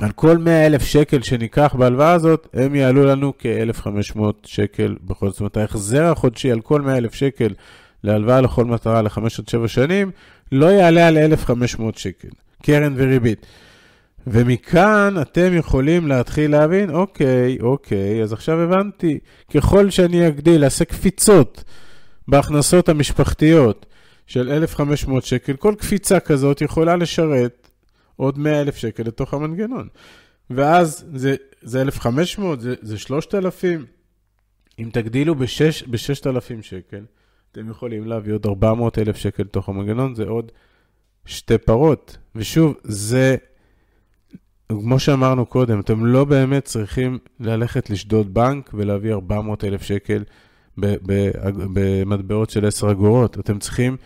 על 0.00 0.10
כל 0.10 0.38
100 0.38 0.66
אלף 0.66 0.82
שקל 0.82 1.22
שניקח 1.22 1.74
בהלוואה 1.78 2.12
הזאת, 2.12 2.48
הם 2.52 2.74
יעלו 2.74 3.04
לנו 3.04 3.32
כ-1,500 3.38 4.20
שקל 4.44 4.96
בכל 5.04 5.26
זאת. 5.26 5.34
זאת 5.34 5.40
אומרת, 5.40 5.56
ההחזר 5.56 6.04
החודשי 6.04 6.50
על 6.50 6.60
כל 6.60 6.80
100 6.80 6.96
אלף 6.96 7.14
שקל 7.14 7.54
להלוואה 8.04 8.40
לכל 8.40 8.64
מטרה 8.64 9.02
ל-5 9.02 9.20
עד 9.38 9.48
7 9.48 9.68
שנים, 9.68 10.10
לא 10.52 10.66
יעלה 10.66 11.08
על 11.08 11.18
1,500 11.18 11.98
שקל, 11.98 12.28
קרן 12.62 12.94
וריבית. 12.96 13.46
ומכאן 14.26 15.14
אתם 15.20 15.52
יכולים 15.56 16.06
להתחיל 16.06 16.50
להבין, 16.50 16.90
אוקיי, 16.90 17.58
אוקיי, 17.60 18.22
אז 18.22 18.32
עכשיו 18.32 18.60
הבנתי, 18.60 19.18
ככל 19.54 19.90
שאני 19.90 20.28
אגדיל, 20.28 20.64
אעשה 20.64 20.84
קפיצות 20.84 21.64
בהכנסות 22.28 22.88
המשפחתיות 22.88 23.86
של 24.26 24.50
1,500 24.52 25.24
שקל, 25.24 25.56
כל 25.56 25.74
קפיצה 25.78 26.20
כזאת 26.20 26.60
יכולה 26.60 26.96
לשרת 26.96 27.68
עוד 28.16 28.38
100 28.38 28.60
אלף 28.60 28.76
שקל 28.76 29.02
לתוך 29.02 29.34
המנגנון. 29.34 29.88
ואז 30.50 31.04
זה, 31.14 31.36
זה 31.62 31.82
1,500, 31.82 32.60
זה, 32.60 32.74
זה 32.82 32.98
3,000. 32.98 33.86
אם 34.78 34.88
תגדילו 34.92 35.34
ב-6,000 35.34 36.62
שקל, 36.62 37.04
אתם 37.52 37.70
יכולים 37.70 38.06
להביא 38.06 38.32
עוד 38.32 38.46
400 38.46 38.98
אלף 38.98 39.16
שקל 39.16 39.42
לתוך 39.42 39.68
המנגנון, 39.68 40.14
זה 40.14 40.24
עוד 40.24 40.52
שתי 41.26 41.58
פרות. 41.58 42.16
ושוב, 42.34 42.74
זה, 42.82 43.36
כמו 44.68 44.98
שאמרנו 44.98 45.46
קודם, 45.46 45.80
אתם 45.80 46.06
לא 46.06 46.24
באמת 46.24 46.64
צריכים 46.64 47.18
ללכת 47.40 47.90
לשדוד 47.90 48.34
בנק 48.34 48.70
ולהביא 48.74 49.12
400 49.12 49.64
אלף 49.64 49.82
שקל 49.82 50.24
במטבעות 50.76 52.50
של 52.50 52.66
10 52.66 52.90
אגורות. 52.90 53.38
אתם 53.38 53.58
צריכים 53.58 53.96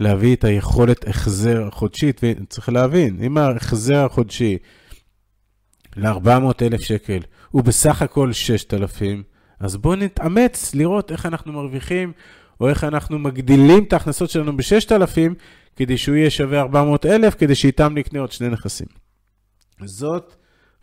להביא 0.00 0.36
את 0.36 0.44
היכולת 0.44 1.08
החזר 1.08 1.66
החודשית, 1.66 2.20
וצריך 2.22 2.68
להבין, 2.68 3.22
אם 3.22 3.38
ההחזר 3.38 4.04
החודשי 4.04 4.58
ל-400,000 5.96 6.78
שקל 6.78 7.18
הוא 7.50 7.62
בסך 7.62 8.02
הכל 8.02 8.32
6,000, 8.32 9.22
אז 9.60 9.76
בואו 9.76 9.96
נתאמץ 9.96 10.74
לראות 10.74 11.12
איך 11.12 11.26
אנחנו 11.26 11.52
מרוויחים, 11.52 12.12
או 12.60 12.68
איך 12.68 12.84
אנחנו 12.84 13.18
מגדילים 13.18 13.84
את 13.84 13.92
ההכנסות 13.92 14.30
שלנו 14.30 14.56
ב-6,000, 14.56 15.34
כדי 15.76 15.96
שהוא 15.96 16.16
יהיה 16.16 16.30
שווה 16.30 16.60
400,000, 16.60 17.34
כדי 17.34 17.54
שאיתם 17.54 17.94
נקנה 17.94 18.20
עוד 18.20 18.32
שני 18.32 18.48
נכסים. 18.48 18.86
זאת 19.84 20.34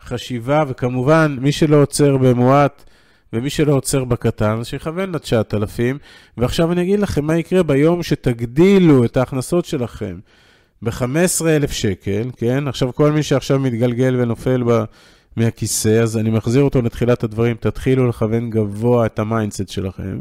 חשיבה, 0.02 0.64
וכמובן, 0.68 1.36
מי 1.40 1.52
שלא 1.52 1.82
עוצר 1.82 2.16
במועט, 2.16 2.84
ומי 3.32 3.50
שלא 3.50 3.72
עוצר 3.72 4.04
בקטן, 4.04 4.64
שיכוון 4.64 5.12
ל-9,000. 5.12 5.98
ועכשיו 6.36 6.72
אני 6.72 6.82
אגיד 6.82 7.00
לכם 7.00 7.24
מה 7.24 7.36
יקרה 7.36 7.62
ביום 7.62 8.02
שתגדילו 8.02 9.04
את 9.04 9.16
ההכנסות 9.16 9.64
שלכם 9.64 10.18
ב-15,000 10.82 11.72
שקל, 11.72 12.30
כן? 12.36 12.68
עכשיו 12.68 12.94
כל 12.94 13.12
מי 13.12 13.22
שעכשיו 13.22 13.58
מתגלגל 13.58 14.16
ונופל 14.20 14.62
ב... 14.66 14.84
מהכיסא, 15.36 15.88
אז 16.02 16.16
אני 16.16 16.30
מחזיר 16.30 16.62
אותו 16.62 16.82
לתחילת 16.82 17.24
הדברים, 17.24 17.56
תתחילו 17.56 18.08
לכוון 18.08 18.50
גבוה 18.50 19.06
את 19.06 19.18
ה 19.18 19.24
mindset 19.24 19.68
שלכם. 19.68 20.18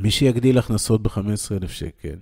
מי 0.00 0.10
שיגדיל 0.10 0.58
הכנסות 0.58 1.02
ב-15,000 1.02 1.68
שקל, 1.68 2.16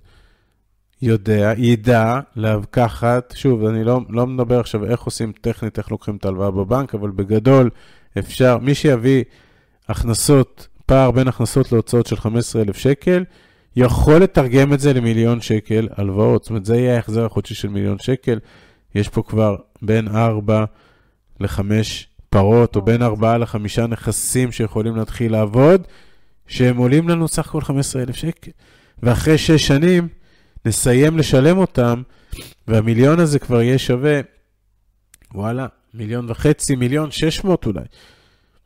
יודע, 1.01 1.53
ידע 1.57 2.19
לקחת, 2.35 3.33
שוב, 3.37 3.65
אני 3.65 3.83
לא, 3.83 3.99
לא 4.09 4.27
מדבר 4.27 4.59
עכשיו 4.59 4.85
איך 4.85 5.01
עושים 5.01 5.31
טכנית, 5.41 5.77
איך 5.77 5.91
לוקחים 5.91 6.15
את 6.15 6.25
ההלוואה 6.25 6.51
בבנק, 6.51 6.95
אבל 6.95 7.11
בגדול 7.11 7.69
אפשר, 8.19 8.57
מי 8.57 8.75
שיביא 8.75 9.23
הכנסות, 9.89 10.67
פער 10.85 11.11
בין 11.11 11.27
הכנסות 11.27 11.71
להוצאות 11.71 12.07
של 12.07 12.15
15,000 12.15 12.77
שקל, 12.77 13.23
יכול 13.75 14.17
לתרגם 14.17 14.73
את 14.73 14.79
זה 14.79 14.93
למיליון 14.93 15.41
שקל 15.41 15.87
הלוואות. 15.95 16.43
זאת 16.43 16.49
אומרת, 16.49 16.65
זה 16.65 16.75
יהיה 16.75 16.95
ההחזר 16.95 17.25
החודשי 17.25 17.55
של 17.55 17.69
מיליון 17.69 17.99
שקל. 17.99 18.39
יש 18.95 19.09
פה 19.09 19.23
כבר 19.23 19.55
בין 19.81 20.07
4 20.07 20.65
ל-5 21.39 21.61
פרות, 22.29 22.75
או 22.75 22.81
בין 22.81 23.03
4 23.03 23.37
ל-5 23.37 23.81
נכסים 23.89 24.51
שיכולים 24.51 24.95
להתחיל 24.95 25.31
לעבוד, 25.31 25.87
שהם 26.49 26.77
עולים 26.77 27.09
לנו 27.09 27.27
סך 27.27 27.47
הכל 27.47 27.61
15,000 27.61 28.15
שקל. 28.15 28.51
ואחרי 29.03 29.37
6 29.37 29.67
שנים 29.67 30.07
נסיים 30.65 31.17
לשלם 31.17 31.57
אותם, 31.57 32.01
והמיליון 32.67 33.19
הזה 33.19 33.39
כבר 33.39 33.61
יהיה 33.61 33.77
שווה, 33.77 34.19
וואלה, 35.33 35.67
מיליון 35.93 36.29
וחצי, 36.29 36.75
מיליון 36.75 37.11
שש 37.11 37.43
מאות 37.43 37.65
אולי. 37.65 37.83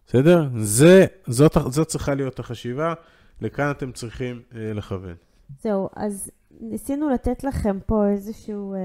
בסדר? 0.08 0.48
זה, 0.58 1.06
זאת, 1.28 1.58
זאת 1.69 1.88
צריכה 1.88 2.15
להיות 2.15 2.39
החשיבה, 2.39 2.93
לכאן 3.41 3.72
אתם 3.72 3.91
צריכים 3.91 4.41
אה, 4.56 4.74
לכוון. 4.74 5.15
זהו, 5.62 5.89
אז 5.96 6.32
ניסינו 6.60 7.10
לתת 7.10 7.43
לכם 7.43 7.78
פה 7.86 8.08
איזשהו... 8.10 8.74
אה, 8.74 8.80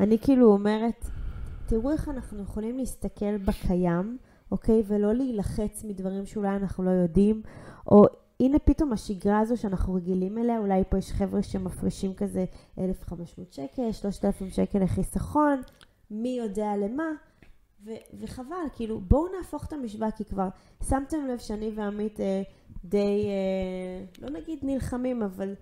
אני 0.00 0.18
כאילו 0.18 0.52
אומרת, 0.52 1.08
תראו 1.66 1.92
איך 1.92 2.08
אנחנו 2.08 2.42
יכולים 2.42 2.78
להסתכל 2.78 3.36
בקיים, 3.36 4.16
אוקיי? 4.50 4.82
ולא 4.86 5.14
להילחץ 5.14 5.84
מדברים 5.84 6.26
שאולי 6.26 6.56
אנחנו 6.56 6.84
לא 6.84 6.90
יודעים, 6.90 7.42
או 7.90 8.04
הנה 8.40 8.58
פתאום 8.58 8.92
השגרה 8.92 9.38
הזו 9.38 9.56
שאנחנו 9.56 9.94
רגילים 9.94 10.38
אליה, 10.38 10.58
אולי 10.58 10.82
פה 10.88 10.98
יש 10.98 11.12
חבר'ה 11.12 11.42
שמפרישים 11.42 12.14
כזה 12.14 12.44
1,500 12.78 13.52
שקל, 13.52 13.92
3,000 13.92 14.50
שקל 14.50 14.78
לחיסכון, 14.78 15.60
מי 16.10 16.28
יודע 16.28 16.76
למה, 16.76 17.04
ו- 17.84 18.18
וחבל, 18.20 18.66
כאילו, 18.74 19.00
בואו 19.00 19.26
נהפוך 19.36 19.66
את 19.66 19.72
המשוואה, 19.72 20.10
כי 20.10 20.24
כבר 20.24 20.48
שמתם 20.88 21.26
לב 21.26 21.38
שאני 21.38 21.70
ועמית 21.74 22.20
אה, 22.20 22.42
די, 22.84 23.26
אה, 23.26 24.26
לא 24.26 24.30
נגיד 24.30 24.58
נלחמים, 24.62 25.22
אבל 25.22 25.54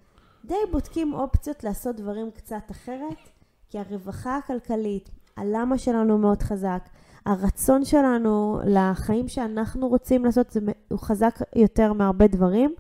די 0.44 0.54
בודקים 0.72 1.14
אופציות 1.14 1.64
לעשות 1.64 1.96
דברים 1.96 2.30
קצת 2.30 2.70
אחרת, 2.70 3.28
כי 3.68 3.78
הרווחה 3.78 4.36
הכלכלית, 4.36 5.10
הלמה 5.36 5.78
שלנו 5.78 6.18
מאוד 6.18 6.42
חזק, 6.42 6.88
הרצון 7.26 7.84
שלנו 7.84 8.60
לחיים 8.66 9.28
שאנחנו 9.28 9.88
רוצים 9.88 10.24
לעשות, 10.24 10.50
זה, 10.50 10.60
הוא 10.88 10.98
חזק 10.98 11.38
יותר 11.56 11.92
מהרבה 11.92 12.26
דברים. 12.26 12.74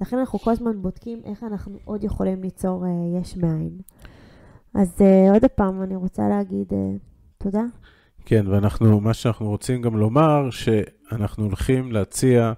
לכן 0.00 0.18
אנחנו 0.18 0.38
כל 0.38 0.50
הזמן 0.50 0.82
בודקים 0.82 1.20
איך 1.24 1.44
אנחנו 1.44 1.78
עוד 1.84 2.04
יכולים 2.04 2.42
ליצור 2.42 2.84
uh, 2.84 3.20
יש 3.20 3.36
מאין. 3.36 3.78
אז 4.74 4.94
uh, 4.98 5.32
עוד 5.32 5.44
פעם, 5.54 5.82
אני 5.82 5.96
רוצה 5.96 6.28
להגיד 6.28 6.70
uh, 6.70 6.74
תודה. 7.38 7.62
כן, 8.24 8.46
ואנחנו, 8.48 9.00
מה 9.00 9.14
שאנחנו 9.14 9.48
רוצים 9.48 9.82
גם 9.82 9.96
לומר, 9.96 10.50
שאנחנו 10.50 11.44
הולכים 11.44 11.92
להציע 11.92 12.52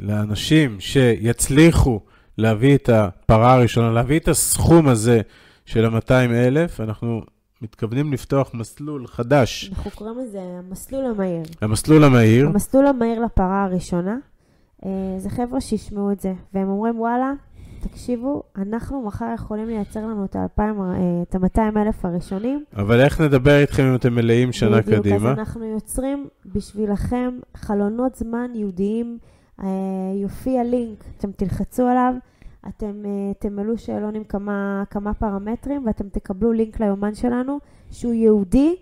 לאנשים 0.00 0.80
שיצליחו 0.80 2.00
להביא 2.38 2.74
את 2.76 2.88
הפרה 2.88 3.54
הראשונה, 3.54 3.90
להביא 3.90 4.18
את 4.18 4.28
הסכום 4.28 4.88
הזה 4.88 5.20
של 5.64 5.84
ה-200 5.84 6.32
אלף, 6.32 6.80
אנחנו 6.80 7.22
מתכוונים 7.62 8.12
לפתוח 8.12 8.54
מסלול 8.54 9.06
חדש. 9.06 9.70
אנחנו 9.76 9.90
קוראים 9.90 10.18
לזה 10.18 10.40
המסלול 10.40 11.04
המהיר. 11.04 11.42
המסלול 11.60 12.04
המהיר. 12.04 12.46
המסלול 12.46 12.86
המהיר 12.86 13.24
לפרה 13.24 13.64
הראשונה. 13.64 14.16
אה, 14.84 14.90
זה 15.18 15.30
חבר'ה 15.30 15.60
שישמעו 15.60 16.12
את 16.12 16.20
זה, 16.20 16.32
והם 16.54 16.68
אומרים, 16.68 17.00
וואלה, 17.00 17.32
תקשיבו, 17.80 18.42
אנחנו 18.56 19.02
מחר 19.02 19.26
יכולים 19.34 19.66
לייצר 19.66 20.00
לנו 20.00 20.24
את 20.24 20.36
ה-200 20.36 21.58
אה, 21.58 21.82
אלף 21.82 22.04
הראשונים. 22.04 22.64
אבל 22.76 23.00
איך 23.00 23.20
נדבר 23.20 23.60
איתכם 23.60 23.82
אם 23.82 23.94
אתם 23.94 24.14
מלאים 24.14 24.52
שנה 24.52 24.80
בדיוק, 24.80 25.00
קדימה? 25.00 25.16
בדיוק, 25.16 25.30
אז 25.32 25.38
אנחנו 25.38 25.64
יוצרים 25.64 26.28
בשבילכם 26.46 27.38
חלונות 27.56 28.14
זמן 28.14 28.50
ייעודיים. 28.54 29.18
אה, 29.62 29.68
יופיע 30.22 30.64
לינק, 30.64 31.04
אתם 31.18 31.32
תלחצו 31.32 31.86
עליו. 31.86 32.14
אתם 32.68 33.02
uh, 33.04 33.34
תמלאו 33.38 33.78
שאלון 33.78 34.14
עם 34.14 34.24
כמה, 34.24 34.82
כמה 34.90 35.14
פרמטרים 35.14 35.86
ואתם 35.86 36.08
תקבלו 36.08 36.52
לינק 36.52 36.80
ליומן 36.80 37.14
שלנו 37.14 37.58
שהוא 37.90 38.12
ייעודי 38.12 38.76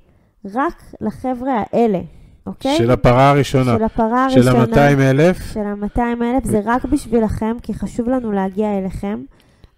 רק 0.54 0.82
לחבר'ה 1.00 1.62
האלה, 1.72 2.00
אוקיי? 2.46 2.76
של 2.76 2.90
הפרה 2.90 3.30
הראשונה. 3.30 3.76
של 3.78 3.84
הפרה 3.84 4.24
הראשונה. 4.24 4.66
של 4.66 4.78
ה-200 4.78 5.00
אלף. 5.00 5.52
של 5.52 5.60
ה-200 5.60 6.22
אלף, 6.22 6.44
זה 6.44 6.60
רק 6.64 6.84
בשבילכם, 6.84 7.56
כי 7.62 7.74
חשוב 7.74 8.08
לנו 8.08 8.32
להגיע 8.32 8.78
אליכם. 8.78 9.24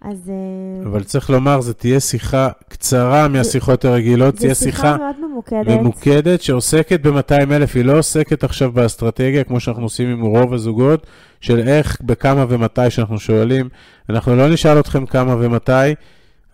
אז... 0.01 0.29
אה, 0.29 0.89
אבל 0.89 1.03
צריך 1.03 1.29
לומר, 1.29 1.61
זו 1.61 1.73
תהיה 1.73 1.99
שיחה 1.99 2.49
קצרה 2.69 3.27
מהשיחות 3.27 3.85
הרגילות, 3.85 4.35
תהיה 4.35 4.55
שיחה... 4.55 4.77
זו 4.77 4.87
שיחה 4.87 4.97
מאוד 4.97 5.29
ממוקדת. 5.31 5.67
ממוקדת, 5.67 6.41
שעוסקת 6.41 7.01
ב-200 7.01 7.51
אלף, 7.51 7.75
היא 7.75 7.85
לא 7.85 7.97
עוסקת 7.97 8.43
עכשיו 8.43 8.71
באסטרטגיה, 8.71 9.43
כמו 9.43 9.59
שאנחנו 9.59 9.83
עושים 9.83 10.09
עם 10.09 10.21
רוב 10.21 10.53
הזוגות, 10.53 11.07
של 11.41 11.59
איך, 11.59 11.97
בכמה 12.01 12.45
ומתי 12.49 12.89
שאנחנו 12.89 13.19
שואלים. 13.19 13.69
אנחנו 14.09 14.35
לא 14.35 14.49
נשאל 14.49 14.79
אתכם 14.79 15.05
כמה 15.05 15.35
ומתי, 15.39 15.95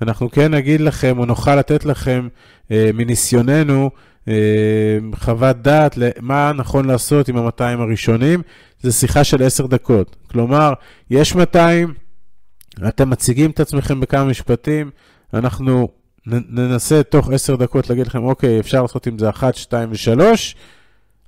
אנחנו 0.02 0.32
כן 0.32 0.54
נגיד 0.54 0.82
לכם, 0.82 1.20
או 1.20 1.26
נוכל 1.26 1.56
לתת 1.56 1.86
לכם 1.86 2.28
אה, 2.72 2.90
מניסיוננו, 2.94 3.90
אה, 4.28 4.34
חוות 5.16 5.62
דעת 5.62 5.98
למה 5.98 6.52
נכון 6.56 6.86
לעשות 6.86 7.30
עם 7.30 7.38
ה-200 7.38 7.64
הראשונים. 7.64 8.42
זו 8.84 8.92
שיחה 8.92 9.24
של 9.24 9.44
10 9.44 9.68
דקות. 9.68 10.16
כלומר, 10.32 10.74
יש 11.10 11.36
200, 11.36 11.94
אתם 12.88 13.10
מציגים 13.10 13.52
את 13.52 13.60
עצמכם 13.60 14.00
בכמה 14.00 14.26
משפטים, 14.26 14.92
אנחנו 15.34 15.88
ננסה 16.26 17.04
תוך 17.04 17.32
עשר 17.32 17.56
דקות 17.56 17.90
להגיד 17.90 18.08
לכם, 18.08 18.24
אוקיי, 18.24 18.60
אפשר 18.60 18.82
לעשות 18.82 19.08
עם 19.08 19.20
זה 19.20 19.30
אחת, 19.30 19.56
שתיים 19.56 19.90
ושלוש, 19.92 20.56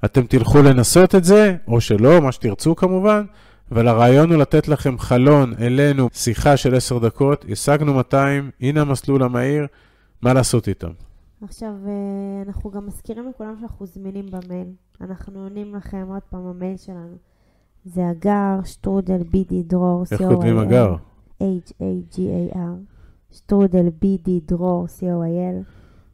אתם 0.05 0.25
תלכו 0.25 0.62
לנסות 0.62 1.15
את 1.15 1.23
זה, 1.23 1.55
או 1.67 1.81
שלא, 1.81 2.21
מה 2.21 2.31
שתרצו 2.31 2.75
כמובן, 2.75 3.25
אבל 3.71 3.88
הרעיון 3.88 4.31
הוא 4.31 4.41
לתת 4.41 4.67
לכם 4.67 4.97
חלון 4.97 5.53
אלינו, 5.60 6.10
שיחה 6.13 6.58
של 6.58 6.75
עשר 6.75 6.99
דקות, 6.99 7.45
השגנו 7.51 7.93
200, 7.93 8.51
הנה 8.62 8.81
המסלול 8.81 9.23
המהיר, 9.23 9.67
מה 10.21 10.34
לעשות 10.34 10.67
איתם. 10.67 10.91
עכשיו, 11.41 11.69
אה, 11.88 12.43
אנחנו 12.47 12.71
גם 12.71 12.86
מזכירים 12.86 13.29
לכולם 13.29 13.55
שאנחנו 13.60 13.86
זמינים 13.86 14.25
במייל. 14.25 14.67
אנחנו 15.01 15.39
עונים 15.39 15.75
לכם 15.75 16.05
עוד 16.10 16.21
פעם, 16.29 16.47
המייל 16.47 16.77
שלנו. 16.77 17.15
זה 17.86 18.01
אגר, 18.12 18.63
שטרודל, 18.65 19.23
בידי, 19.31 19.63
דרור, 19.63 20.03
איך 20.12 20.21
כותבים 20.21 20.58
אגר? 20.58 20.95
H-A-G-A-R, 21.41 22.93
שטרודל 23.32 23.89
בידי 24.02 24.39
דרור 24.45 24.86
co.il. 25.00 25.63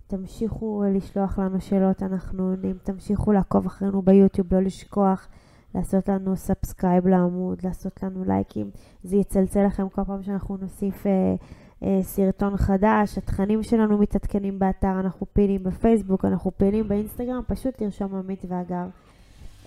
תמשיכו 0.08 0.84
לשלוח 0.94 1.40
לנו 1.40 1.62
שאלות, 1.62 2.04
אנחנו 2.04 2.44
עונים, 2.44 2.78
תמשיכו 2.84 3.32
לעקוב 3.32 3.66
אחרינו 3.66 4.02
ביוטיוב, 4.02 4.54
לא 4.54 4.62
לשכוח 4.62 5.28
לעשות 5.76 6.10
לנו 6.10 6.38
subscribe 6.38 7.08
לעמוד, 7.08 7.58
לעשות 7.64 8.04
לנו 8.04 8.24
לייקים, 8.24 8.70
זה 9.04 9.18
יצלצל 9.18 9.66
לכם 9.66 9.90
כל 9.90 10.04
פעם 10.04 10.24
שאנחנו 10.24 10.58
נוסיף 10.58 11.08
אה, 11.08 11.36
אה, 11.84 12.00
סרטון 12.04 12.58
חדש, 12.58 13.18
התכנים 13.18 13.64
שלנו 13.64 13.98
מתעדכנים 13.98 14.60
באתר, 14.60 15.00
אנחנו 15.00 15.26
פעילים 15.34 15.64
בפייסבוק, 15.64 16.26
אנחנו 16.26 16.52
פעילים 16.58 16.88
באינסטגרם, 16.88 17.42
פשוט 17.48 17.82
לרשום 17.82 18.16
עמית 18.16 18.46
ואגר. 18.48 18.86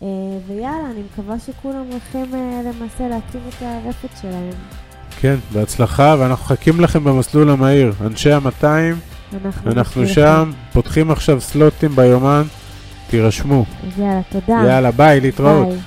אה, 0.02 0.08
ויאללה, 0.46 0.90
אני 0.90 1.02
מקווה 1.02 1.38
שכולם 1.38 1.86
הולכים 1.90 2.34
אה, 2.34 2.62
למעשה 2.64 3.08
להקים 3.08 3.40
את 3.48 3.62
הרפת 3.62 4.16
שלהם. 4.20 4.54
כן, 5.24 5.36
בהצלחה, 5.52 6.16
ואנחנו 6.18 6.44
מחכים 6.44 6.80
לכם 6.80 7.04
במסלול 7.04 7.50
המהיר. 7.50 7.92
אנשי 8.06 8.32
ה-200, 8.32 8.64
אנחנו, 9.44 9.70
אנחנו 9.70 10.06
שם, 10.06 10.50
פותחים 10.72 11.10
עכשיו 11.10 11.40
סלוטים 11.40 11.96
ביומן, 11.96 12.42
תירשמו. 13.10 13.64
יאללה, 13.98 14.20
תודה. 14.30 14.62
יאללה, 14.66 14.90
ביי, 14.90 15.20
להתראות. 15.20 15.68
ביי. 15.68 15.78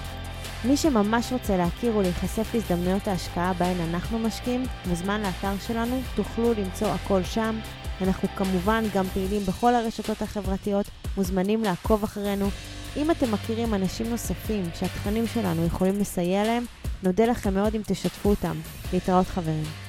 מי 0.66 0.78
שממש 0.78 1.32
רוצה 1.32 1.58
להכיר 1.58 1.96
ולהיחשף 1.96 2.54
להזדמנויות 2.54 3.08
ההשקעה 3.08 3.54
בהן 3.54 3.78
אנחנו 3.90 4.20
משקיעים, 4.20 4.64
מוזמן 4.86 5.22
לאתר 5.22 5.54
שלנו, 5.68 6.02
תוכלו 6.16 6.54
למצוא 6.54 6.88
הכל 6.88 7.24
שם. 7.24 7.56
אנחנו 8.02 8.28
כמובן 8.36 8.84
גם 8.94 9.06
פעילים 9.14 9.42
בכל 9.48 9.76
הרשתות 9.76 10.22
החברתיות, 10.22 10.86
מוזמנים 11.18 11.64
לעקוב 11.64 12.04
אחרינו. 12.04 12.50
אם 12.98 13.12
אתם 13.12 13.32
מכירים 13.32 13.74
אנשים 13.74 14.10
נוספים 14.10 14.64
שהתכנים 14.80 15.28
שלנו 15.28 15.66
יכולים 15.66 16.00
לסייע 16.00 16.44
להם, 16.44 16.64
נודה 17.04 17.26
לכם 17.26 17.54
מאוד 17.54 17.76
אם 17.76 17.82
תשתפו 17.86 18.30
אותם. 18.30 18.58
להתראות 18.94 19.28
חברים. 19.28 19.87